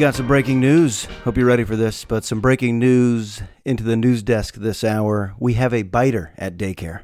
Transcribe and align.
Got 0.00 0.14
some 0.14 0.26
breaking 0.26 0.60
news. 0.60 1.04
Hope 1.24 1.36
you're 1.36 1.44
ready 1.44 1.62
for 1.62 1.76
this, 1.76 2.06
but 2.06 2.24
some 2.24 2.40
breaking 2.40 2.78
news 2.78 3.42
into 3.66 3.84
the 3.84 3.98
news 3.98 4.22
desk 4.22 4.54
this 4.54 4.82
hour. 4.82 5.34
We 5.38 5.52
have 5.54 5.74
a 5.74 5.82
biter 5.82 6.32
at 6.38 6.56
daycare. 6.56 7.02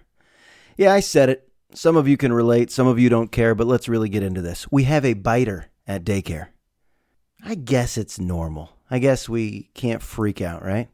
Yeah, 0.78 0.94
I 0.94 1.00
said 1.00 1.28
it. 1.28 1.46
Some 1.74 1.98
of 1.98 2.08
you 2.08 2.16
can 2.16 2.32
relate, 2.32 2.70
some 2.70 2.86
of 2.86 2.98
you 2.98 3.10
don't 3.10 3.30
care, 3.30 3.54
but 3.54 3.66
let's 3.66 3.86
really 3.86 4.08
get 4.08 4.22
into 4.22 4.40
this. 4.40 4.66
We 4.72 4.84
have 4.84 5.04
a 5.04 5.12
biter 5.12 5.66
at 5.86 6.04
daycare. 6.04 6.48
I 7.44 7.54
guess 7.54 7.98
it's 7.98 8.18
normal. 8.18 8.78
I 8.90 8.98
guess 8.98 9.28
we 9.28 9.68
can't 9.74 10.00
freak 10.00 10.40
out, 10.40 10.64
right? 10.64 10.88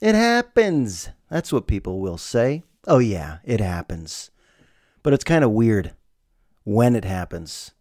It 0.00 0.14
happens. 0.14 1.08
That's 1.28 1.52
what 1.52 1.66
people 1.66 1.98
will 1.98 2.18
say. 2.18 2.62
Oh, 2.86 3.00
yeah, 3.00 3.38
it 3.42 3.58
happens. 3.58 4.30
But 5.02 5.12
it's 5.12 5.24
kind 5.24 5.42
of 5.42 5.50
weird 5.50 5.92
when 6.62 6.94
it 6.94 7.04
happens. 7.04 7.72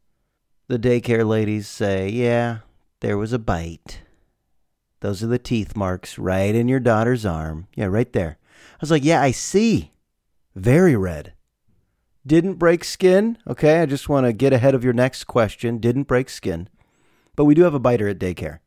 The 0.68 0.80
daycare 0.80 1.28
ladies 1.28 1.68
say, 1.68 2.10
yeah, 2.10 2.60
there 3.00 3.18
was 3.18 3.34
a 3.34 3.40
bite. 3.40 4.02
Those 5.02 5.24
are 5.24 5.28
the 5.28 5.38
teeth 5.38 5.76
marks 5.76 6.18
right 6.18 6.54
in 6.56 6.68
your 6.68 6.80
daughter's 6.80 7.26
arm. 7.26 7.68
Yeah, 7.76 7.86
right 7.86 8.12
there. 8.14 8.38
I 8.74 8.78
was 8.82 8.92
like, 8.92 9.04
yeah, 9.04 9.22
I 9.22 9.32
see. 9.32 9.92
Very 10.56 10.96
red. 10.96 11.34
Didn't 12.26 12.56
break 12.56 12.84
skin. 12.84 13.38
Okay, 13.48 13.82
I 13.82 13.86
just 13.86 14.10
want 14.10 14.26
to 14.26 14.34
get 14.34 14.54
ahead 14.54 14.76
of 14.76 14.84
your 14.84 14.94
next 14.94 15.26
question. 15.26 15.78
Didn't 15.78 16.04
break 16.04 16.30
skin. 16.30 16.68
But 17.36 17.46
we 17.46 17.54
do 17.56 17.64
have 17.64 17.76
a 17.76 17.80
biter 17.80 18.08
at 18.08 18.20
daycare. 18.20 18.60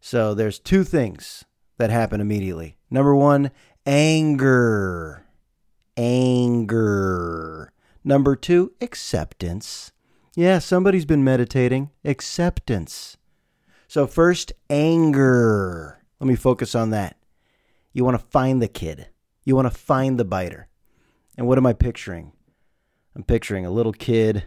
So 0.00 0.34
there's 0.34 0.58
two 0.58 0.84
things 0.84 1.44
that 1.78 1.90
happen 1.90 2.20
immediately. 2.20 2.76
Number 2.90 3.14
one, 3.14 3.52
anger. 3.86 5.24
Anger. 5.96 7.72
Number 8.02 8.36
two, 8.36 8.72
acceptance. 8.80 9.92
Yeah, 10.36 10.58
somebody's 10.58 11.06
been 11.06 11.24
meditating. 11.24 11.90
Acceptance. 12.04 13.16
So, 13.88 14.06
first, 14.06 14.52
anger. 14.70 16.02
Let 16.20 16.28
me 16.28 16.36
focus 16.36 16.74
on 16.74 16.90
that. 16.90 17.16
You 17.92 18.04
want 18.04 18.18
to 18.18 18.26
find 18.26 18.60
the 18.60 18.68
kid, 18.68 19.08
you 19.44 19.54
want 19.54 19.70
to 19.70 19.78
find 19.78 20.18
the 20.18 20.24
biter. 20.24 20.68
And 21.36 21.46
what 21.46 21.58
am 21.58 21.66
I 21.66 21.72
picturing? 21.72 22.32
I'm 23.14 23.24
picturing 23.24 23.66
a 23.66 23.70
little 23.70 23.92
kid 23.92 24.44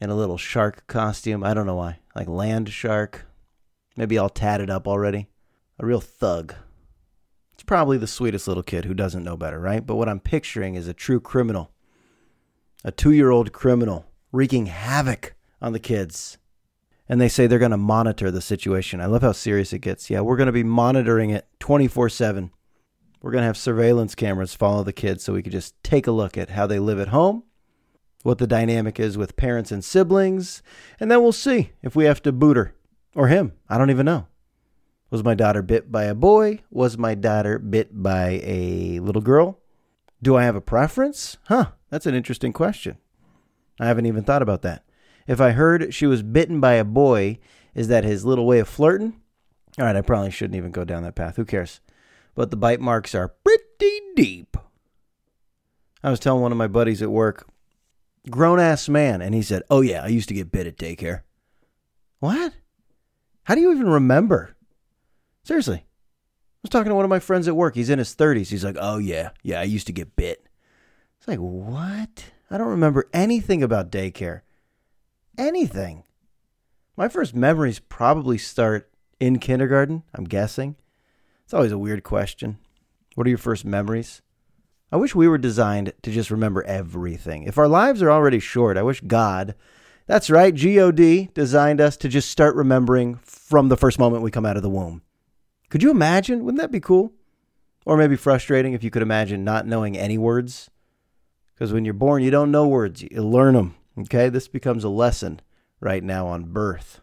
in 0.00 0.10
a 0.10 0.14
little 0.14 0.36
shark 0.36 0.86
costume. 0.86 1.42
I 1.42 1.54
don't 1.54 1.66
know 1.66 1.76
why. 1.76 2.00
Like 2.14 2.28
land 2.28 2.68
shark. 2.68 3.26
Maybe 3.96 4.18
all 4.18 4.28
tatted 4.28 4.70
up 4.70 4.86
already. 4.86 5.28
A 5.78 5.86
real 5.86 6.00
thug. 6.00 6.54
It's 7.52 7.62
probably 7.62 7.96
the 7.96 8.06
sweetest 8.06 8.48
little 8.48 8.62
kid 8.62 8.84
who 8.84 8.94
doesn't 8.94 9.24
know 9.24 9.36
better, 9.36 9.58
right? 9.58 9.84
But 9.84 9.96
what 9.96 10.08
I'm 10.08 10.20
picturing 10.20 10.74
is 10.74 10.88
a 10.88 10.94
true 10.94 11.20
criminal. 11.20 11.70
A 12.84 12.90
two 12.90 13.12
year 13.12 13.30
old 13.30 13.52
criminal 13.52 14.06
wreaking 14.32 14.66
havoc 14.66 15.34
on 15.62 15.72
the 15.72 15.78
kids. 15.78 16.38
And 17.08 17.20
they 17.20 17.28
say 17.28 17.46
they're 17.46 17.58
going 17.58 17.70
to 17.70 17.76
monitor 17.76 18.30
the 18.30 18.40
situation. 18.40 19.00
I 19.00 19.06
love 19.06 19.22
how 19.22 19.32
serious 19.32 19.72
it 19.72 19.80
gets. 19.80 20.08
Yeah, 20.08 20.20
we're 20.20 20.36
going 20.36 20.46
to 20.46 20.52
be 20.52 20.64
monitoring 20.64 21.30
it 21.30 21.46
24 21.60 22.08
7. 22.08 22.50
We're 23.20 23.30
going 23.30 23.42
to 23.42 23.46
have 23.46 23.56
surveillance 23.56 24.14
cameras 24.14 24.54
follow 24.54 24.84
the 24.84 24.92
kids 24.92 25.24
so 25.24 25.32
we 25.32 25.42
could 25.42 25.52
just 25.52 25.74
take 25.82 26.06
a 26.06 26.12
look 26.12 26.36
at 26.36 26.50
how 26.50 26.66
they 26.66 26.78
live 26.78 26.98
at 26.98 27.08
home, 27.08 27.44
what 28.22 28.38
the 28.38 28.46
dynamic 28.46 29.00
is 29.00 29.16
with 29.16 29.36
parents 29.36 29.72
and 29.72 29.82
siblings, 29.82 30.62
and 31.00 31.10
then 31.10 31.22
we'll 31.22 31.32
see 31.32 31.72
if 31.82 31.96
we 31.96 32.04
have 32.04 32.22
to 32.22 32.32
boot 32.32 32.58
her 32.58 32.74
or 33.14 33.28
him. 33.28 33.52
I 33.68 33.78
don't 33.78 33.90
even 33.90 34.04
know. 34.04 34.26
Was 35.10 35.24
my 35.24 35.34
daughter 35.34 35.62
bit 35.62 35.90
by 35.92 36.04
a 36.04 36.14
boy? 36.14 36.60
Was 36.70 36.98
my 36.98 37.14
daughter 37.14 37.58
bit 37.58 38.02
by 38.02 38.40
a 38.42 38.98
little 39.00 39.22
girl? 39.22 39.58
Do 40.22 40.36
I 40.36 40.44
have 40.44 40.56
a 40.56 40.60
preference? 40.60 41.38
Huh, 41.48 41.70
that's 41.88 42.06
an 42.06 42.14
interesting 42.14 42.52
question. 42.52 42.98
I 43.80 43.86
haven't 43.86 44.06
even 44.06 44.24
thought 44.24 44.42
about 44.42 44.62
that. 44.62 44.84
If 45.26 45.40
I 45.40 45.50
heard 45.52 45.94
she 45.94 46.06
was 46.06 46.22
bitten 46.22 46.60
by 46.60 46.74
a 46.74 46.84
boy, 46.84 47.38
is 47.74 47.88
that 47.88 48.04
his 48.04 48.24
little 48.24 48.46
way 48.46 48.58
of 48.58 48.68
flirting? 48.68 49.20
All 49.78 49.84
right, 49.84 49.96
I 49.96 50.02
probably 50.02 50.30
shouldn't 50.30 50.56
even 50.56 50.70
go 50.70 50.84
down 50.84 51.02
that 51.02 51.14
path. 51.14 51.36
Who 51.36 51.44
cares? 51.44 51.80
But 52.34 52.50
the 52.50 52.56
bite 52.56 52.80
marks 52.80 53.14
are 53.14 53.34
pretty 53.44 54.00
deep. 54.14 54.56
I 56.02 56.10
was 56.10 56.20
telling 56.20 56.42
one 56.42 56.52
of 56.52 56.58
my 56.58 56.66
buddies 56.66 57.02
at 57.02 57.10
work, 57.10 57.48
grown 58.30 58.60
ass 58.60 58.88
man, 58.88 59.22
and 59.22 59.34
he 59.34 59.42
said, 59.42 59.62
Oh, 59.70 59.80
yeah, 59.80 60.02
I 60.04 60.08
used 60.08 60.28
to 60.28 60.34
get 60.34 60.52
bit 60.52 60.66
at 60.66 60.76
daycare. 60.76 61.22
What? 62.20 62.52
How 63.44 63.54
do 63.54 63.60
you 63.60 63.72
even 63.72 63.88
remember? 63.88 64.54
Seriously. 65.42 65.78
I 65.78 66.60
was 66.62 66.70
talking 66.70 66.90
to 66.90 66.94
one 66.94 67.04
of 67.04 67.10
my 67.10 67.18
friends 67.18 67.48
at 67.48 67.56
work. 67.56 67.74
He's 67.74 67.90
in 67.90 67.98
his 67.98 68.14
30s. 68.14 68.48
He's 68.48 68.64
like, 68.64 68.76
Oh, 68.78 68.98
yeah, 68.98 69.30
yeah, 69.42 69.60
I 69.60 69.64
used 69.64 69.86
to 69.86 69.92
get 69.92 70.16
bit. 70.16 70.46
It's 71.18 71.28
like, 71.28 71.38
What? 71.38 72.26
I 72.50 72.58
don't 72.58 72.68
remember 72.68 73.08
anything 73.12 73.62
about 73.62 73.90
daycare 73.90 74.42
anything. 75.38 76.04
My 76.96 77.08
first 77.08 77.34
memories 77.34 77.80
probably 77.80 78.38
start 78.38 78.90
in 79.18 79.38
kindergarten, 79.38 80.02
I'm 80.14 80.24
guessing. 80.24 80.76
It's 81.44 81.54
always 81.54 81.72
a 81.72 81.78
weird 81.78 82.04
question. 82.04 82.58
What 83.14 83.26
are 83.26 83.30
your 83.30 83.38
first 83.38 83.64
memories? 83.64 84.22
I 84.92 84.96
wish 84.96 85.14
we 85.14 85.28
were 85.28 85.38
designed 85.38 85.92
to 86.02 86.10
just 86.10 86.30
remember 86.30 86.62
everything. 86.62 87.44
If 87.44 87.58
our 87.58 87.68
lives 87.68 88.00
are 88.00 88.10
already 88.10 88.38
short, 88.38 88.76
I 88.76 88.82
wish 88.82 89.00
God, 89.00 89.54
that's 90.06 90.30
right, 90.30 90.54
God, 90.54 91.28
designed 91.34 91.80
us 91.80 91.96
to 91.96 92.08
just 92.08 92.30
start 92.30 92.54
remembering 92.54 93.16
from 93.16 93.68
the 93.68 93.76
first 93.76 93.98
moment 93.98 94.22
we 94.22 94.30
come 94.30 94.46
out 94.46 94.56
of 94.56 94.62
the 94.62 94.70
womb. 94.70 95.02
Could 95.70 95.82
you 95.82 95.90
imagine? 95.90 96.44
Wouldn't 96.44 96.60
that 96.60 96.70
be 96.70 96.80
cool? 96.80 97.12
Or 97.86 97.96
maybe 97.96 98.16
frustrating 98.16 98.72
if 98.72 98.84
you 98.84 98.90
could 98.90 99.02
imagine 99.02 99.44
not 99.44 99.66
knowing 99.66 99.96
any 99.96 100.18
words? 100.18 100.70
Because 101.54 101.72
when 101.72 101.84
you're 101.84 101.94
born, 101.94 102.22
you 102.22 102.30
don't 102.30 102.50
know 102.50 102.66
words, 102.66 103.02
you 103.02 103.22
learn 103.22 103.54
them. 103.54 103.74
Okay, 103.98 104.28
this 104.28 104.48
becomes 104.48 104.84
a 104.84 104.88
lesson 104.88 105.40
right 105.80 106.02
now 106.02 106.26
on 106.26 106.52
birth. 106.52 107.00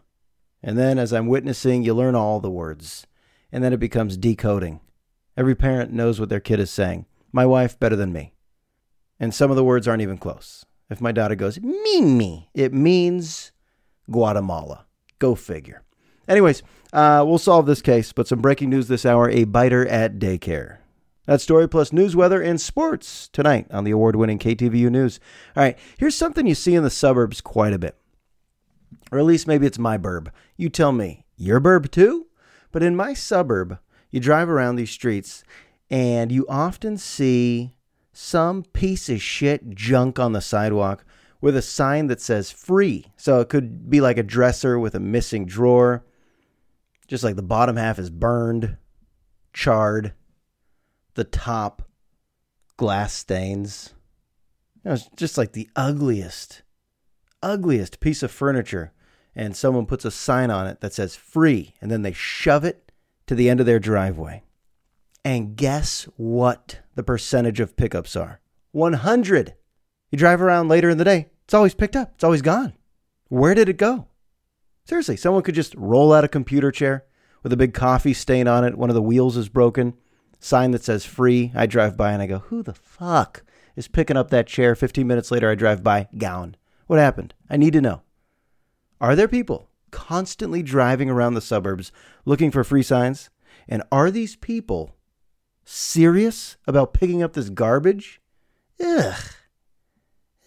And 0.62 0.78
then 0.78 0.98
as 0.98 1.12
I'm 1.12 1.26
witnessing, 1.26 1.82
you 1.82 1.94
learn 1.94 2.14
all 2.14 2.40
the 2.40 2.50
words. 2.50 3.06
And 3.50 3.64
then 3.64 3.72
it 3.72 3.80
becomes 3.80 4.16
decoding. 4.16 4.80
Every 5.36 5.54
parent 5.54 5.92
knows 5.92 6.20
what 6.20 6.28
their 6.28 6.40
kid 6.40 6.60
is 6.60 6.70
saying. 6.70 7.06
My 7.32 7.46
wife 7.46 7.80
better 7.80 7.96
than 7.96 8.12
me. 8.12 8.34
And 9.18 9.34
some 9.34 9.50
of 9.50 9.56
the 9.56 9.64
words 9.64 9.88
aren't 9.88 10.02
even 10.02 10.18
close. 10.18 10.66
If 10.90 11.00
my 11.00 11.12
daughter 11.12 11.34
goes, 11.34 11.58
Mimi, 11.60 12.50
it 12.52 12.74
means 12.74 13.52
Guatemala. 14.10 14.84
Go 15.18 15.34
figure. 15.34 15.82
Anyways, 16.28 16.62
uh, 16.92 17.24
we'll 17.26 17.38
solve 17.38 17.66
this 17.66 17.80
case, 17.82 18.12
but 18.12 18.28
some 18.28 18.40
breaking 18.40 18.68
news 18.68 18.88
this 18.88 19.06
hour 19.06 19.30
a 19.30 19.44
biter 19.44 19.86
at 19.88 20.18
daycare. 20.18 20.78
That 21.26 21.40
story 21.40 21.68
plus 21.68 21.92
news, 21.92 22.16
weather, 22.16 22.42
and 22.42 22.60
sports 22.60 23.28
tonight 23.28 23.68
on 23.70 23.84
the 23.84 23.92
award 23.92 24.16
winning 24.16 24.40
KTVU 24.40 24.90
News. 24.90 25.20
All 25.56 25.62
right, 25.62 25.78
here's 25.96 26.16
something 26.16 26.48
you 26.48 26.56
see 26.56 26.74
in 26.74 26.82
the 26.82 26.90
suburbs 26.90 27.40
quite 27.40 27.72
a 27.72 27.78
bit. 27.78 27.96
Or 29.12 29.20
at 29.20 29.24
least 29.24 29.46
maybe 29.46 29.66
it's 29.66 29.78
my 29.78 29.96
burb. 29.96 30.32
You 30.56 30.68
tell 30.68 30.90
me, 30.90 31.24
your 31.36 31.60
burb 31.60 31.92
too? 31.92 32.26
But 32.72 32.82
in 32.82 32.96
my 32.96 33.14
suburb, 33.14 33.78
you 34.10 34.18
drive 34.18 34.48
around 34.48 34.76
these 34.76 34.90
streets 34.90 35.44
and 35.90 36.32
you 36.32 36.44
often 36.48 36.98
see 36.98 37.76
some 38.12 38.64
piece 38.64 39.08
of 39.08 39.22
shit 39.22 39.70
junk 39.70 40.18
on 40.18 40.32
the 40.32 40.40
sidewalk 40.40 41.04
with 41.40 41.56
a 41.56 41.62
sign 41.62 42.08
that 42.08 42.20
says 42.20 42.50
free. 42.50 43.06
So 43.16 43.40
it 43.40 43.48
could 43.48 43.88
be 43.88 44.00
like 44.00 44.18
a 44.18 44.24
dresser 44.24 44.76
with 44.76 44.96
a 44.96 45.00
missing 45.00 45.46
drawer, 45.46 46.04
just 47.06 47.22
like 47.22 47.36
the 47.36 47.42
bottom 47.42 47.76
half 47.76 48.00
is 48.00 48.10
burned, 48.10 48.76
charred 49.52 50.14
the 51.14 51.24
top 51.24 51.82
glass 52.76 53.12
stains. 53.12 53.94
Know, 54.84 54.92
it's 54.92 55.08
just 55.16 55.38
like 55.38 55.52
the 55.52 55.70
ugliest, 55.76 56.62
ugliest 57.42 58.00
piece 58.00 58.22
of 58.22 58.30
furniture. 58.30 58.92
And 59.34 59.56
someone 59.56 59.86
puts 59.86 60.04
a 60.04 60.10
sign 60.10 60.50
on 60.50 60.66
it 60.66 60.80
that 60.80 60.92
says 60.92 61.16
free, 61.16 61.74
and 61.80 61.90
then 61.90 62.02
they 62.02 62.12
shove 62.12 62.64
it 62.64 62.92
to 63.26 63.34
the 63.34 63.48
end 63.48 63.60
of 63.60 63.66
their 63.66 63.78
driveway. 63.78 64.42
And 65.24 65.56
guess 65.56 66.04
what 66.16 66.80
the 66.94 67.02
percentage 67.02 67.60
of 67.60 67.76
pickups 67.76 68.14
are? 68.16 68.40
100. 68.72 69.54
You 70.10 70.18
drive 70.18 70.42
around 70.42 70.68
later 70.68 70.90
in 70.90 70.98
the 70.98 71.04
day, 71.04 71.28
it's 71.44 71.54
always 71.54 71.74
picked 71.74 71.96
up, 71.96 72.12
it's 72.14 72.24
always 72.24 72.42
gone. 72.42 72.74
Where 73.28 73.54
did 73.54 73.68
it 73.68 73.78
go? 73.78 74.08
Seriously, 74.84 75.16
someone 75.16 75.42
could 75.42 75.54
just 75.54 75.74
roll 75.76 76.12
out 76.12 76.24
a 76.24 76.28
computer 76.28 76.70
chair 76.70 77.04
with 77.42 77.52
a 77.52 77.56
big 77.56 77.72
coffee 77.72 78.12
stain 78.12 78.46
on 78.46 78.64
it, 78.64 78.76
one 78.76 78.90
of 78.90 78.94
the 78.94 79.02
wheels 79.02 79.36
is 79.36 79.48
broken, 79.48 79.94
sign 80.42 80.72
that 80.72 80.82
says 80.84 81.04
free. 81.04 81.52
I 81.54 81.66
drive 81.66 81.96
by 81.96 82.12
and 82.12 82.20
I 82.20 82.26
go, 82.26 82.38
who 82.38 82.62
the 82.62 82.74
fuck 82.74 83.44
is 83.76 83.88
picking 83.88 84.16
up 84.16 84.28
that 84.30 84.48
chair? 84.48 84.74
15 84.74 85.06
minutes 85.06 85.30
later, 85.30 85.48
I 85.48 85.54
drive 85.54 85.82
by, 85.82 86.08
gown. 86.18 86.56
What 86.88 86.98
happened? 86.98 87.32
I 87.48 87.56
need 87.56 87.72
to 87.74 87.80
know. 87.80 88.02
Are 89.00 89.14
there 89.16 89.28
people 89.28 89.70
constantly 89.92 90.62
driving 90.62 91.08
around 91.08 91.34
the 91.34 91.40
suburbs 91.40 91.92
looking 92.24 92.50
for 92.50 92.64
free 92.64 92.82
signs? 92.82 93.30
And 93.68 93.82
are 93.92 94.10
these 94.10 94.36
people 94.36 94.96
serious 95.64 96.56
about 96.66 96.92
picking 96.92 97.22
up 97.22 97.34
this 97.34 97.48
garbage? 97.48 98.20
Ugh. 98.84 99.14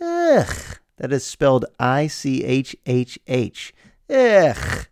Ugh. 0.02 0.78
That 0.98 1.14
is 1.14 1.26
spelled 1.26 1.66
I 1.80 2.08
C 2.08 2.44
H 2.44 2.76
H 2.86 3.18
H. 3.28 3.74
Ugh. 4.10 4.88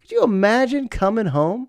Could 0.00 0.10
you 0.10 0.22
imagine 0.22 0.88
coming 0.88 1.26
home 1.26 1.68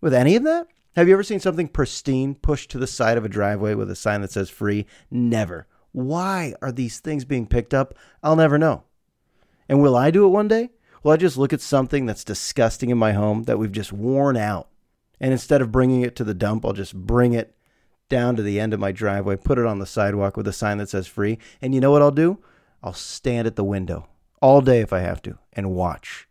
with 0.00 0.12
any 0.14 0.36
of 0.36 0.44
that? 0.44 0.68
Have 0.96 1.08
you 1.08 1.14
ever 1.14 1.24
seen 1.24 1.40
something 1.40 1.66
pristine 1.66 2.36
pushed 2.36 2.70
to 2.70 2.78
the 2.78 2.86
side 2.86 3.18
of 3.18 3.24
a 3.24 3.28
driveway 3.28 3.74
with 3.74 3.90
a 3.90 3.96
sign 3.96 4.20
that 4.20 4.30
says 4.30 4.48
free? 4.48 4.86
Never. 5.10 5.66
Why 5.90 6.54
are 6.62 6.70
these 6.70 7.00
things 7.00 7.24
being 7.24 7.48
picked 7.48 7.74
up? 7.74 7.94
I'll 8.22 8.36
never 8.36 8.58
know. 8.58 8.84
And 9.68 9.82
will 9.82 9.96
I 9.96 10.12
do 10.12 10.24
it 10.24 10.28
one 10.28 10.46
day? 10.46 10.70
Well, 11.02 11.12
I 11.12 11.16
just 11.16 11.36
look 11.36 11.52
at 11.52 11.60
something 11.60 12.06
that's 12.06 12.22
disgusting 12.22 12.90
in 12.90 12.98
my 12.98 13.12
home 13.12 13.42
that 13.44 13.58
we've 13.58 13.72
just 13.72 13.92
worn 13.92 14.36
out. 14.36 14.68
And 15.20 15.32
instead 15.32 15.60
of 15.60 15.72
bringing 15.72 16.02
it 16.02 16.14
to 16.14 16.24
the 16.24 16.32
dump, 16.32 16.64
I'll 16.64 16.72
just 16.72 16.94
bring 16.94 17.32
it 17.32 17.56
down 18.08 18.36
to 18.36 18.42
the 18.42 18.60
end 18.60 18.72
of 18.72 18.78
my 18.78 18.92
driveway, 18.92 19.34
put 19.34 19.58
it 19.58 19.66
on 19.66 19.80
the 19.80 19.86
sidewalk 19.86 20.36
with 20.36 20.46
a 20.46 20.52
sign 20.52 20.78
that 20.78 20.90
says 20.90 21.08
free. 21.08 21.38
And 21.60 21.74
you 21.74 21.80
know 21.80 21.90
what 21.90 22.02
I'll 22.02 22.12
do? 22.12 22.38
I'll 22.84 22.94
stand 22.94 23.48
at 23.48 23.56
the 23.56 23.64
window 23.64 24.08
all 24.40 24.60
day 24.60 24.78
if 24.78 24.92
I 24.92 25.00
have 25.00 25.22
to 25.22 25.38
and 25.54 25.72
watch. 25.72 26.28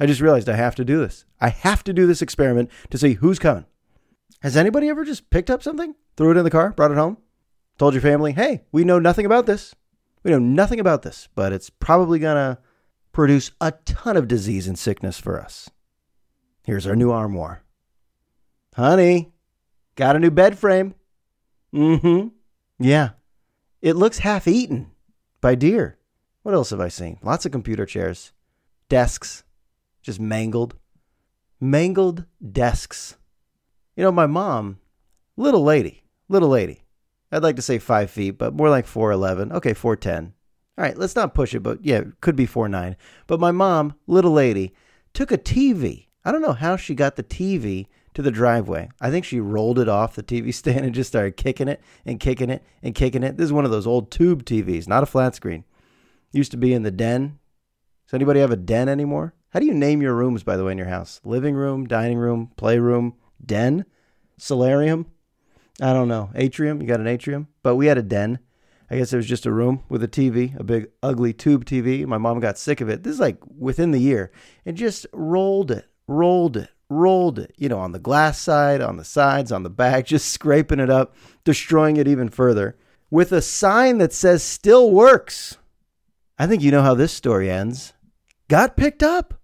I 0.00 0.06
just 0.06 0.20
realized 0.20 0.48
I 0.48 0.56
have 0.56 0.74
to 0.76 0.84
do 0.84 0.98
this. 0.98 1.26
I 1.40 1.50
have 1.50 1.84
to 1.84 1.92
do 1.92 2.08
this 2.08 2.22
experiment 2.22 2.70
to 2.90 2.98
see 2.98 3.14
who's 3.14 3.38
coming. 3.38 3.66
Has 4.42 4.56
anybody 4.56 4.88
ever 4.88 5.04
just 5.04 5.30
picked 5.30 5.50
up 5.50 5.62
something, 5.62 5.94
threw 6.16 6.30
it 6.30 6.36
in 6.36 6.44
the 6.44 6.50
car, 6.50 6.70
brought 6.70 6.90
it 6.90 6.96
home, 6.96 7.18
told 7.78 7.94
your 7.94 8.02
family, 8.02 8.32
hey, 8.32 8.64
we 8.72 8.84
know 8.84 8.98
nothing 8.98 9.26
about 9.26 9.46
this? 9.46 9.74
We 10.22 10.30
know 10.30 10.38
nothing 10.38 10.80
about 10.80 11.02
this, 11.02 11.28
but 11.34 11.52
it's 11.52 11.70
probably 11.70 12.18
going 12.18 12.36
to 12.36 12.58
produce 13.12 13.50
a 13.60 13.72
ton 13.84 14.16
of 14.16 14.28
disease 14.28 14.66
and 14.66 14.78
sickness 14.78 15.18
for 15.18 15.40
us. 15.40 15.70
Here's 16.64 16.86
our 16.86 16.96
new 16.96 17.10
armoire. 17.10 17.64
Honey, 18.76 19.32
got 19.96 20.16
a 20.16 20.20
new 20.20 20.30
bed 20.30 20.58
frame. 20.58 20.94
Mm 21.74 22.00
hmm. 22.00 22.28
Yeah. 22.78 23.10
It 23.82 23.96
looks 23.96 24.18
half 24.18 24.46
eaten 24.46 24.90
by 25.40 25.54
deer. 25.54 25.98
What 26.42 26.54
else 26.54 26.70
have 26.70 26.80
I 26.80 26.88
seen? 26.88 27.18
Lots 27.22 27.46
of 27.46 27.52
computer 27.52 27.86
chairs, 27.86 28.32
desks, 28.88 29.44
just 30.02 30.20
mangled. 30.20 30.76
Mangled 31.60 32.24
desks. 32.52 33.16
You 33.96 34.04
know, 34.04 34.12
my 34.12 34.26
mom, 34.26 34.78
little 35.36 35.62
lady, 35.62 36.04
little 36.28 36.48
lady. 36.48 36.82
I'd 37.32 37.42
like 37.42 37.56
to 37.56 37.62
say 37.62 37.78
five 37.78 38.10
feet, 38.10 38.32
but 38.32 38.54
more 38.54 38.70
like 38.70 38.86
4'11. 38.86 39.52
Okay, 39.52 39.74
4'10. 39.74 40.32
All 40.78 40.84
right, 40.84 40.96
let's 40.96 41.16
not 41.16 41.34
push 41.34 41.54
it, 41.54 41.60
but 41.60 41.84
yeah, 41.84 41.98
it 41.98 42.20
could 42.20 42.36
be 42.36 42.46
4'9. 42.46 42.96
But 43.26 43.40
my 43.40 43.50
mom, 43.50 43.94
little 44.06 44.32
lady, 44.32 44.74
took 45.12 45.30
a 45.30 45.38
TV. 45.38 46.06
I 46.24 46.32
don't 46.32 46.42
know 46.42 46.52
how 46.52 46.76
she 46.76 46.94
got 46.94 47.16
the 47.16 47.22
TV 47.22 47.86
to 48.14 48.22
the 48.22 48.30
driveway. 48.30 48.88
I 49.00 49.10
think 49.10 49.24
she 49.24 49.40
rolled 49.40 49.78
it 49.78 49.88
off 49.88 50.14
the 50.14 50.22
TV 50.22 50.52
stand 50.54 50.84
and 50.84 50.94
just 50.94 51.08
started 51.08 51.36
kicking 51.36 51.68
it 51.68 51.80
and 52.04 52.18
kicking 52.18 52.50
it 52.50 52.64
and 52.82 52.94
kicking 52.94 53.22
it. 53.22 53.36
This 53.36 53.46
is 53.46 53.52
one 53.52 53.64
of 53.64 53.70
those 53.70 53.86
old 53.86 54.10
tube 54.10 54.44
TVs, 54.44 54.88
not 54.88 55.02
a 55.02 55.06
flat 55.06 55.34
screen. 55.34 55.64
Used 56.32 56.50
to 56.52 56.56
be 56.56 56.72
in 56.72 56.82
the 56.82 56.90
den. 56.90 57.38
Does 58.06 58.14
anybody 58.14 58.40
have 58.40 58.50
a 58.50 58.56
den 58.56 58.88
anymore? 58.88 59.34
How 59.50 59.60
do 59.60 59.66
you 59.66 59.74
name 59.74 60.00
your 60.00 60.14
rooms, 60.14 60.44
by 60.44 60.56
the 60.56 60.64
way, 60.64 60.72
in 60.72 60.78
your 60.78 60.88
house? 60.88 61.20
Living 61.24 61.56
room, 61.56 61.86
dining 61.86 62.18
room, 62.18 62.52
playroom, 62.56 63.14
den, 63.44 63.84
solarium? 64.36 65.06
I 65.80 65.92
don't 65.92 66.08
know. 66.08 66.30
Atrium? 66.34 66.80
You 66.80 66.88
got 66.88 67.00
an 67.00 67.06
atrium? 67.06 67.48
But 67.62 67.76
we 67.76 67.86
had 67.86 67.98
a 67.98 68.02
den. 68.02 68.38
I 68.90 68.96
guess 68.96 69.12
it 69.12 69.16
was 69.16 69.26
just 69.26 69.46
a 69.46 69.52
room 69.52 69.84
with 69.88 70.02
a 70.02 70.08
TV, 70.08 70.58
a 70.58 70.64
big, 70.64 70.88
ugly 71.02 71.32
tube 71.32 71.64
TV. 71.64 72.04
My 72.04 72.18
mom 72.18 72.40
got 72.40 72.58
sick 72.58 72.80
of 72.80 72.88
it. 72.88 73.04
This 73.04 73.14
is 73.14 73.20
like 73.20 73.38
within 73.56 73.92
the 73.92 74.00
year 74.00 74.32
and 74.66 74.76
just 74.76 75.06
rolled 75.12 75.70
it, 75.70 75.86
rolled 76.08 76.56
it, 76.56 76.70
rolled 76.88 77.38
it, 77.38 77.54
you 77.56 77.68
know, 77.68 77.78
on 77.78 77.92
the 77.92 78.00
glass 78.00 78.38
side, 78.40 78.80
on 78.80 78.96
the 78.96 79.04
sides, 79.04 79.52
on 79.52 79.62
the 79.62 79.70
back, 79.70 80.06
just 80.06 80.28
scraping 80.28 80.80
it 80.80 80.90
up, 80.90 81.14
destroying 81.44 81.96
it 81.96 82.08
even 82.08 82.28
further 82.28 82.76
with 83.10 83.32
a 83.32 83.42
sign 83.42 83.98
that 83.98 84.12
says 84.12 84.42
still 84.42 84.90
works. 84.90 85.56
I 86.38 86.46
think 86.46 86.62
you 86.62 86.70
know 86.70 86.82
how 86.82 86.94
this 86.94 87.12
story 87.12 87.50
ends. 87.50 87.92
Got 88.48 88.76
picked 88.76 89.02
up. 89.02 89.39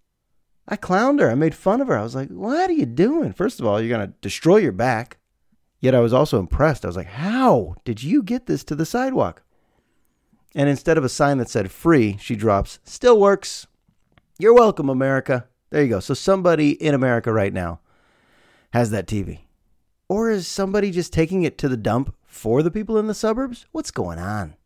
I 0.68 0.76
clowned 0.76 1.20
her. 1.20 1.30
I 1.30 1.34
made 1.34 1.54
fun 1.54 1.80
of 1.80 1.88
her. 1.88 1.96
I 1.96 2.02
was 2.02 2.14
like, 2.14 2.28
what 2.28 2.68
are 2.68 2.74
you 2.74 2.86
doing? 2.86 3.32
First 3.32 3.60
of 3.60 3.66
all, 3.66 3.80
you're 3.80 3.96
going 3.96 4.06
to 4.06 4.14
destroy 4.20 4.56
your 4.56 4.72
back. 4.72 5.18
Yet 5.80 5.94
I 5.94 6.00
was 6.00 6.12
also 6.12 6.40
impressed. 6.40 6.84
I 6.84 6.88
was 6.88 6.96
like, 6.96 7.06
how 7.06 7.76
did 7.84 8.02
you 8.02 8.22
get 8.22 8.46
this 8.46 8.64
to 8.64 8.74
the 8.74 8.86
sidewalk? 8.86 9.42
And 10.54 10.68
instead 10.68 10.98
of 10.98 11.04
a 11.04 11.08
sign 11.08 11.38
that 11.38 11.50
said 11.50 11.70
free, 11.70 12.16
she 12.20 12.34
drops, 12.34 12.78
still 12.84 13.20
works. 13.20 13.66
You're 14.38 14.54
welcome, 14.54 14.88
America. 14.88 15.46
There 15.70 15.82
you 15.82 15.88
go. 15.88 16.00
So 16.00 16.14
somebody 16.14 16.70
in 16.70 16.94
America 16.94 17.32
right 17.32 17.52
now 17.52 17.80
has 18.72 18.90
that 18.90 19.06
TV. 19.06 19.40
Or 20.08 20.30
is 20.30 20.48
somebody 20.48 20.90
just 20.90 21.12
taking 21.12 21.42
it 21.42 21.58
to 21.58 21.68
the 21.68 21.76
dump 21.76 22.14
for 22.24 22.62
the 22.62 22.70
people 22.70 22.98
in 22.98 23.06
the 23.06 23.14
suburbs? 23.14 23.66
What's 23.72 23.90
going 23.90 24.18
on? 24.18 24.56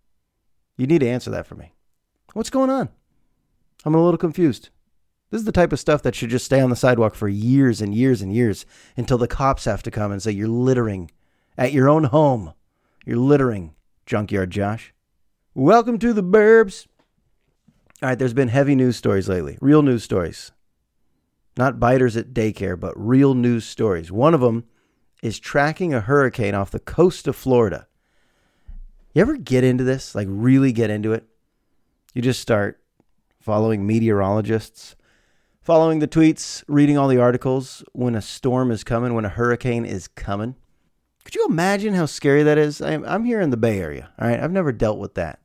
You 0.76 0.86
need 0.86 1.00
to 1.00 1.08
answer 1.08 1.30
that 1.30 1.46
for 1.46 1.56
me. 1.56 1.74
What's 2.32 2.50
going 2.50 2.70
on? 2.70 2.88
I'm 3.84 3.94
a 3.94 4.02
little 4.02 4.18
confused. 4.18 4.70
This 5.30 5.40
is 5.40 5.44
the 5.44 5.52
type 5.52 5.72
of 5.72 5.78
stuff 5.78 6.02
that 6.02 6.16
should 6.16 6.30
just 6.30 6.44
stay 6.44 6.60
on 6.60 6.70
the 6.70 6.76
sidewalk 6.76 7.14
for 7.14 7.28
years 7.28 7.80
and 7.80 7.94
years 7.94 8.20
and 8.20 8.32
years 8.34 8.66
until 8.96 9.16
the 9.16 9.28
cops 9.28 9.64
have 9.64 9.82
to 9.84 9.90
come 9.90 10.10
and 10.10 10.20
say, 10.20 10.32
You're 10.32 10.48
littering 10.48 11.10
at 11.56 11.72
your 11.72 11.88
own 11.88 12.04
home. 12.04 12.52
You're 13.06 13.16
littering, 13.16 13.74
Junkyard 14.06 14.50
Josh. 14.50 14.92
Welcome 15.54 16.00
to 16.00 16.12
the 16.12 16.24
burbs. 16.24 16.86
All 18.02 18.08
right, 18.08 18.18
there's 18.18 18.34
been 18.34 18.48
heavy 18.48 18.74
news 18.74 18.96
stories 18.96 19.28
lately, 19.28 19.56
real 19.60 19.82
news 19.82 20.02
stories. 20.02 20.50
Not 21.56 21.78
biters 21.78 22.16
at 22.16 22.32
daycare, 22.32 22.78
but 22.78 22.94
real 22.96 23.34
news 23.34 23.64
stories. 23.64 24.10
One 24.10 24.34
of 24.34 24.40
them 24.40 24.64
is 25.22 25.38
tracking 25.38 25.94
a 25.94 26.00
hurricane 26.00 26.54
off 26.54 26.70
the 26.70 26.80
coast 26.80 27.28
of 27.28 27.36
Florida. 27.36 27.86
You 29.14 29.22
ever 29.22 29.36
get 29.36 29.62
into 29.62 29.84
this? 29.84 30.14
Like, 30.14 30.26
really 30.30 30.72
get 30.72 30.90
into 30.90 31.12
it? 31.12 31.24
You 32.14 32.22
just 32.22 32.40
start 32.40 32.80
following 33.38 33.86
meteorologists, 33.86 34.96
following 35.70 36.00
the 36.00 36.08
tweets, 36.08 36.64
reading 36.66 36.98
all 36.98 37.06
the 37.06 37.20
articles 37.20 37.84
when 37.92 38.16
a 38.16 38.20
storm 38.20 38.72
is 38.72 38.82
coming, 38.82 39.14
when 39.14 39.24
a 39.24 39.28
hurricane 39.28 39.84
is 39.84 40.08
coming. 40.08 40.56
Could 41.22 41.36
you 41.36 41.46
imagine 41.48 41.94
how 41.94 42.06
scary 42.06 42.42
that 42.42 42.58
is? 42.58 42.82
I'm, 42.82 43.24
here 43.24 43.40
in 43.40 43.50
the 43.50 43.56
Bay 43.56 43.78
Area, 43.78 44.10
all 44.18 44.26
right? 44.26 44.40
I've 44.40 44.50
never 44.50 44.72
dealt 44.72 44.98
with 44.98 45.14
that. 45.14 45.38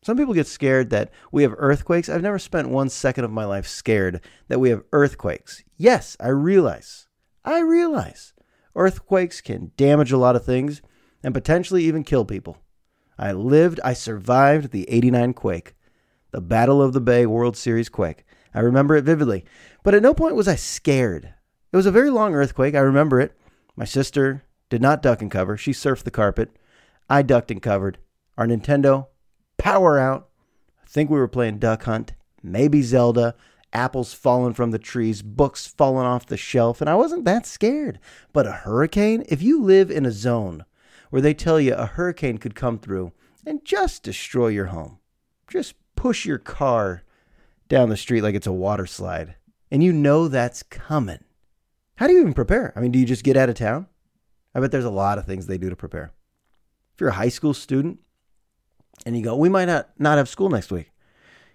Some 0.00 0.16
people 0.16 0.32
get 0.32 0.46
scared 0.46 0.90
that 0.90 1.10
we 1.32 1.42
have 1.42 1.56
earthquakes. 1.58 2.08
I've 2.08 2.22
never 2.22 2.38
spent 2.38 2.68
one 2.68 2.88
second 2.88 3.24
of 3.24 3.32
my 3.32 3.44
life 3.44 3.66
scared 3.66 4.20
that 4.46 4.60
we 4.60 4.70
have 4.70 4.84
earthquakes. 4.92 5.64
Yes, 5.76 6.16
I 6.20 6.28
realize. 6.28 7.08
I 7.44 7.58
realize 7.58 8.32
earthquakes 8.76 9.40
can 9.40 9.72
damage 9.76 10.12
a 10.12 10.18
lot 10.18 10.36
of 10.36 10.44
things 10.44 10.82
and 11.24 11.34
potentially 11.34 11.82
even 11.82 12.04
kill 12.04 12.24
people. 12.24 12.58
I 13.18 13.32
lived, 13.32 13.80
I 13.82 13.94
survived 13.94 14.70
the 14.70 14.88
89 14.88 15.32
quake, 15.32 15.74
the 16.30 16.40
Battle 16.40 16.80
of 16.80 16.92
the 16.92 17.00
Bay 17.00 17.26
World 17.26 17.56
Series 17.56 17.88
quake. 17.88 18.24
I 18.54 18.60
remember 18.60 18.96
it 18.96 19.04
vividly. 19.04 19.44
But 19.82 19.94
at 19.94 20.02
no 20.02 20.14
point 20.14 20.36
was 20.36 20.48
I 20.48 20.54
scared. 20.54 21.34
It 21.72 21.76
was 21.76 21.86
a 21.86 21.92
very 21.92 22.10
long 22.10 22.34
earthquake. 22.34 22.74
I 22.74 22.80
remember 22.80 23.20
it. 23.20 23.36
My 23.76 23.84
sister 23.84 24.44
did 24.70 24.80
not 24.80 25.02
duck 25.02 25.20
and 25.20 25.30
cover. 25.30 25.56
She 25.56 25.72
surfed 25.72 26.04
the 26.04 26.10
carpet. 26.10 26.56
I 27.10 27.22
ducked 27.22 27.50
and 27.50 27.60
covered. 27.60 27.98
Our 28.38 28.46
Nintendo 28.46 29.08
power 29.58 29.98
out. 29.98 30.28
I 30.82 30.86
think 30.86 31.10
we 31.10 31.18
were 31.18 31.28
playing 31.28 31.58
Duck 31.58 31.84
Hunt, 31.84 32.14
maybe 32.42 32.82
Zelda, 32.82 33.34
apples 33.72 34.14
falling 34.14 34.54
from 34.54 34.70
the 34.70 34.78
trees, 34.78 35.22
books 35.22 35.66
falling 35.66 36.06
off 36.06 36.26
the 36.26 36.36
shelf, 36.36 36.80
and 36.80 36.88
I 36.88 36.94
wasn't 36.94 37.24
that 37.24 37.46
scared. 37.46 37.98
But 38.32 38.46
a 38.46 38.52
hurricane, 38.52 39.24
if 39.28 39.42
you 39.42 39.60
live 39.60 39.90
in 39.90 40.06
a 40.06 40.12
zone 40.12 40.64
where 41.10 41.22
they 41.22 41.34
tell 41.34 41.60
you 41.60 41.74
a 41.74 41.86
hurricane 41.86 42.38
could 42.38 42.54
come 42.54 42.78
through 42.78 43.12
and 43.44 43.64
just 43.64 44.02
destroy 44.02 44.48
your 44.48 44.66
home, 44.66 44.98
just 45.48 45.74
push 45.96 46.24
your 46.24 46.38
car 46.38 47.02
down 47.68 47.88
the 47.88 47.96
street 47.96 48.22
like 48.22 48.34
it's 48.34 48.46
a 48.46 48.52
water 48.52 48.86
slide, 48.86 49.36
and 49.70 49.82
you 49.82 49.92
know 49.92 50.28
that's 50.28 50.62
coming. 50.62 51.24
How 51.96 52.06
do 52.06 52.12
you 52.12 52.20
even 52.20 52.34
prepare? 52.34 52.72
I 52.76 52.80
mean, 52.80 52.90
do 52.90 52.98
you 52.98 53.06
just 53.06 53.24
get 53.24 53.36
out 53.36 53.48
of 53.48 53.54
town? 53.54 53.86
I 54.54 54.60
bet 54.60 54.70
there's 54.70 54.84
a 54.84 54.90
lot 54.90 55.18
of 55.18 55.26
things 55.26 55.46
they 55.46 55.58
do 55.58 55.70
to 55.70 55.76
prepare. 55.76 56.12
If 56.94 57.00
you're 57.00 57.10
a 57.10 57.14
high 57.14 57.28
school 57.28 57.54
student, 57.54 57.98
and 59.04 59.16
you 59.16 59.24
go, 59.24 59.36
we 59.36 59.48
might 59.48 59.66
not, 59.66 59.90
not 59.98 60.18
have 60.18 60.28
school 60.28 60.48
next 60.48 60.70
week. 60.70 60.90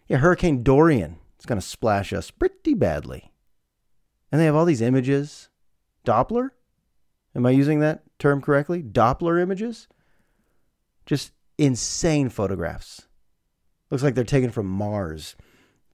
Yeah, 0.08 0.18
Hurricane 0.18 0.64
Dorian 0.64 1.18
is 1.40 1.46
going 1.46 1.60
to 1.60 1.66
splash 1.66 2.12
us 2.14 2.32
pretty 2.32 2.74
badly. 2.74 3.32
And 4.32 4.40
they 4.40 4.46
have 4.46 4.56
all 4.56 4.66
these 4.66 4.82
images. 4.82 5.50
Doppler? 6.06 6.50
Am 7.36 7.46
I 7.46 7.52
using 7.52 7.80
that 7.80 8.04
term 8.18 8.42
correctly? 8.42 8.84
Doppler 8.84 9.42
images? 9.42 9.88
Just 11.06 11.32
insane 11.58 12.30
photographs. 12.30 13.08
Looks 13.90 14.04
like 14.04 14.16
they're 14.16 14.24
taken 14.24 14.52
from 14.52 14.68
Mars. 14.68 15.36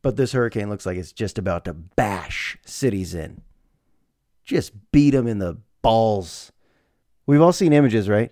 But 0.05 0.17
this 0.17 0.33
hurricane 0.33 0.69
looks 0.69 0.85
like 0.85 0.99
it's 0.99 1.11
just 1.11 1.39
about 1.39 1.65
to 1.65 1.73
bash 1.73 2.59
cities 2.63 3.15
in. 3.15 3.41
Just 4.43 4.91
beat 4.91 5.09
them 5.09 5.25
in 5.25 5.39
the 5.39 5.57
balls. 5.81 6.51
We've 7.25 7.41
all 7.41 7.51
seen 7.51 7.73
images, 7.73 8.07
right? 8.07 8.31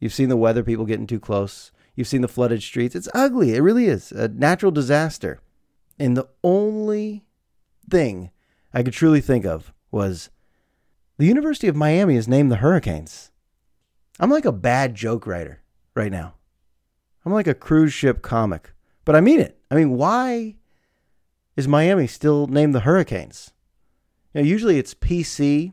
You've 0.00 0.12
seen 0.12 0.30
the 0.30 0.36
weather 0.36 0.64
people 0.64 0.86
getting 0.86 1.06
too 1.06 1.20
close. 1.20 1.70
You've 1.94 2.08
seen 2.08 2.22
the 2.22 2.26
flooded 2.26 2.60
streets. 2.60 2.96
It's 2.96 3.08
ugly. 3.14 3.54
It 3.54 3.60
really 3.60 3.84
is 3.84 4.10
a 4.10 4.26
natural 4.26 4.72
disaster. 4.72 5.40
And 5.96 6.16
the 6.16 6.26
only 6.42 7.24
thing 7.88 8.32
I 8.74 8.82
could 8.82 8.92
truly 8.92 9.20
think 9.20 9.44
of 9.44 9.72
was 9.92 10.28
the 11.18 11.26
University 11.26 11.68
of 11.68 11.76
Miami 11.76 12.16
is 12.16 12.26
named 12.26 12.50
the 12.50 12.56
Hurricanes. 12.56 13.30
I'm 14.18 14.30
like 14.30 14.44
a 14.44 14.50
bad 14.50 14.96
joke 14.96 15.24
writer 15.24 15.62
right 15.94 16.10
now. 16.10 16.34
I'm 17.24 17.32
like 17.32 17.46
a 17.46 17.54
cruise 17.54 17.92
ship 17.92 18.22
comic, 18.22 18.72
but 19.04 19.14
I 19.14 19.20
mean 19.20 19.38
it. 19.38 19.56
I 19.70 19.76
mean, 19.76 19.90
why 19.90 20.56
is 21.56 21.68
Miami 21.68 22.06
still 22.06 22.46
named 22.46 22.74
the 22.74 22.80
Hurricanes? 22.80 23.52
Know, 24.34 24.42
usually 24.42 24.78
it's 24.78 24.94
PC 24.94 25.72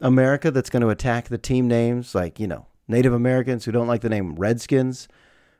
America 0.00 0.50
that's 0.50 0.70
going 0.70 0.82
to 0.82 0.88
attack 0.88 1.28
the 1.28 1.38
team 1.38 1.68
names, 1.68 2.14
like, 2.14 2.40
you 2.40 2.46
know, 2.46 2.66
Native 2.88 3.12
Americans 3.12 3.64
who 3.64 3.72
don't 3.72 3.86
like 3.86 4.00
the 4.00 4.08
name 4.08 4.34
Redskins 4.34 5.08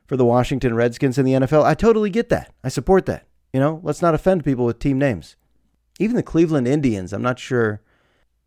for 0.05 0.17
the 0.17 0.25
Washington 0.25 0.75
Redskins 0.75 1.17
in 1.17 1.25
the 1.25 1.33
NFL. 1.33 1.63
I 1.63 1.73
totally 1.73 2.09
get 2.09 2.29
that. 2.29 2.53
I 2.63 2.69
support 2.69 3.05
that. 3.07 3.25
You 3.53 3.59
know, 3.59 3.79
let's 3.83 4.01
not 4.01 4.13
offend 4.13 4.43
people 4.43 4.65
with 4.65 4.79
team 4.79 4.99
names. 4.99 5.35
Even 5.99 6.15
the 6.15 6.23
Cleveland 6.23 6.67
Indians, 6.67 7.13
I'm 7.13 7.21
not 7.21 7.39
sure 7.39 7.81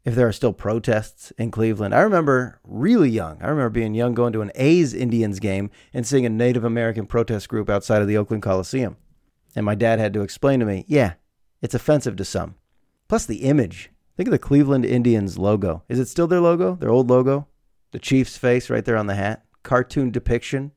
if 0.04 0.14
there 0.14 0.28
are 0.28 0.32
still 0.32 0.52
protests 0.52 1.32
in 1.38 1.50
Cleveland. 1.50 1.94
I 1.94 2.00
remember 2.00 2.60
really 2.62 3.10
young. 3.10 3.42
I 3.42 3.48
remember 3.48 3.70
being 3.70 3.94
young 3.94 4.14
going 4.14 4.32
to 4.34 4.42
an 4.42 4.52
A's 4.54 4.94
Indians 4.94 5.40
game 5.40 5.70
and 5.92 6.06
seeing 6.06 6.26
a 6.26 6.30
Native 6.30 6.64
American 6.64 7.06
protest 7.06 7.48
group 7.48 7.68
outside 7.68 8.02
of 8.02 8.08
the 8.08 8.16
Oakland 8.16 8.42
Coliseum. 8.42 8.96
And 9.56 9.64
my 9.64 9.74
dad 9.74 9.98
had 9.98 10.12
to 10.14 10.22
explain 10.22 10.60
to 10.60 10.66
me, 10.66 10.84
yeah, 10.86 11.14
it's 11.60 11.74
offensive 11.74 12.16
to 12.16 12.24
some. 12.24 12.56
Plus 13.08 13.26
the 13.26 13.44
image. 13.44 13.90
Think 14.16 14.28
of 14.28 14.32
the 14.32 14.38
Cleveland 14.38 14.84
Indians 14.84 15.38
logo. 15.38 15.84
Is 15.88 15.98
it 15.98 16.08
still 16.08 16.26
their 16.26 16.40
logo? 16.40 16.74
Their 16.74 16.90
old 16.90 17.08
logo? 17.08 17.46
The 17.92 17.98
Chief's 17.98 18.36
face 18.36 18.68
right 18.68 18.84
there 18.84 18.96
on 18.96 19.06
the 19.06 19.14
hat? 19.14 19.44
Cartoon 19.62 20.10
depiction 20.10 20.72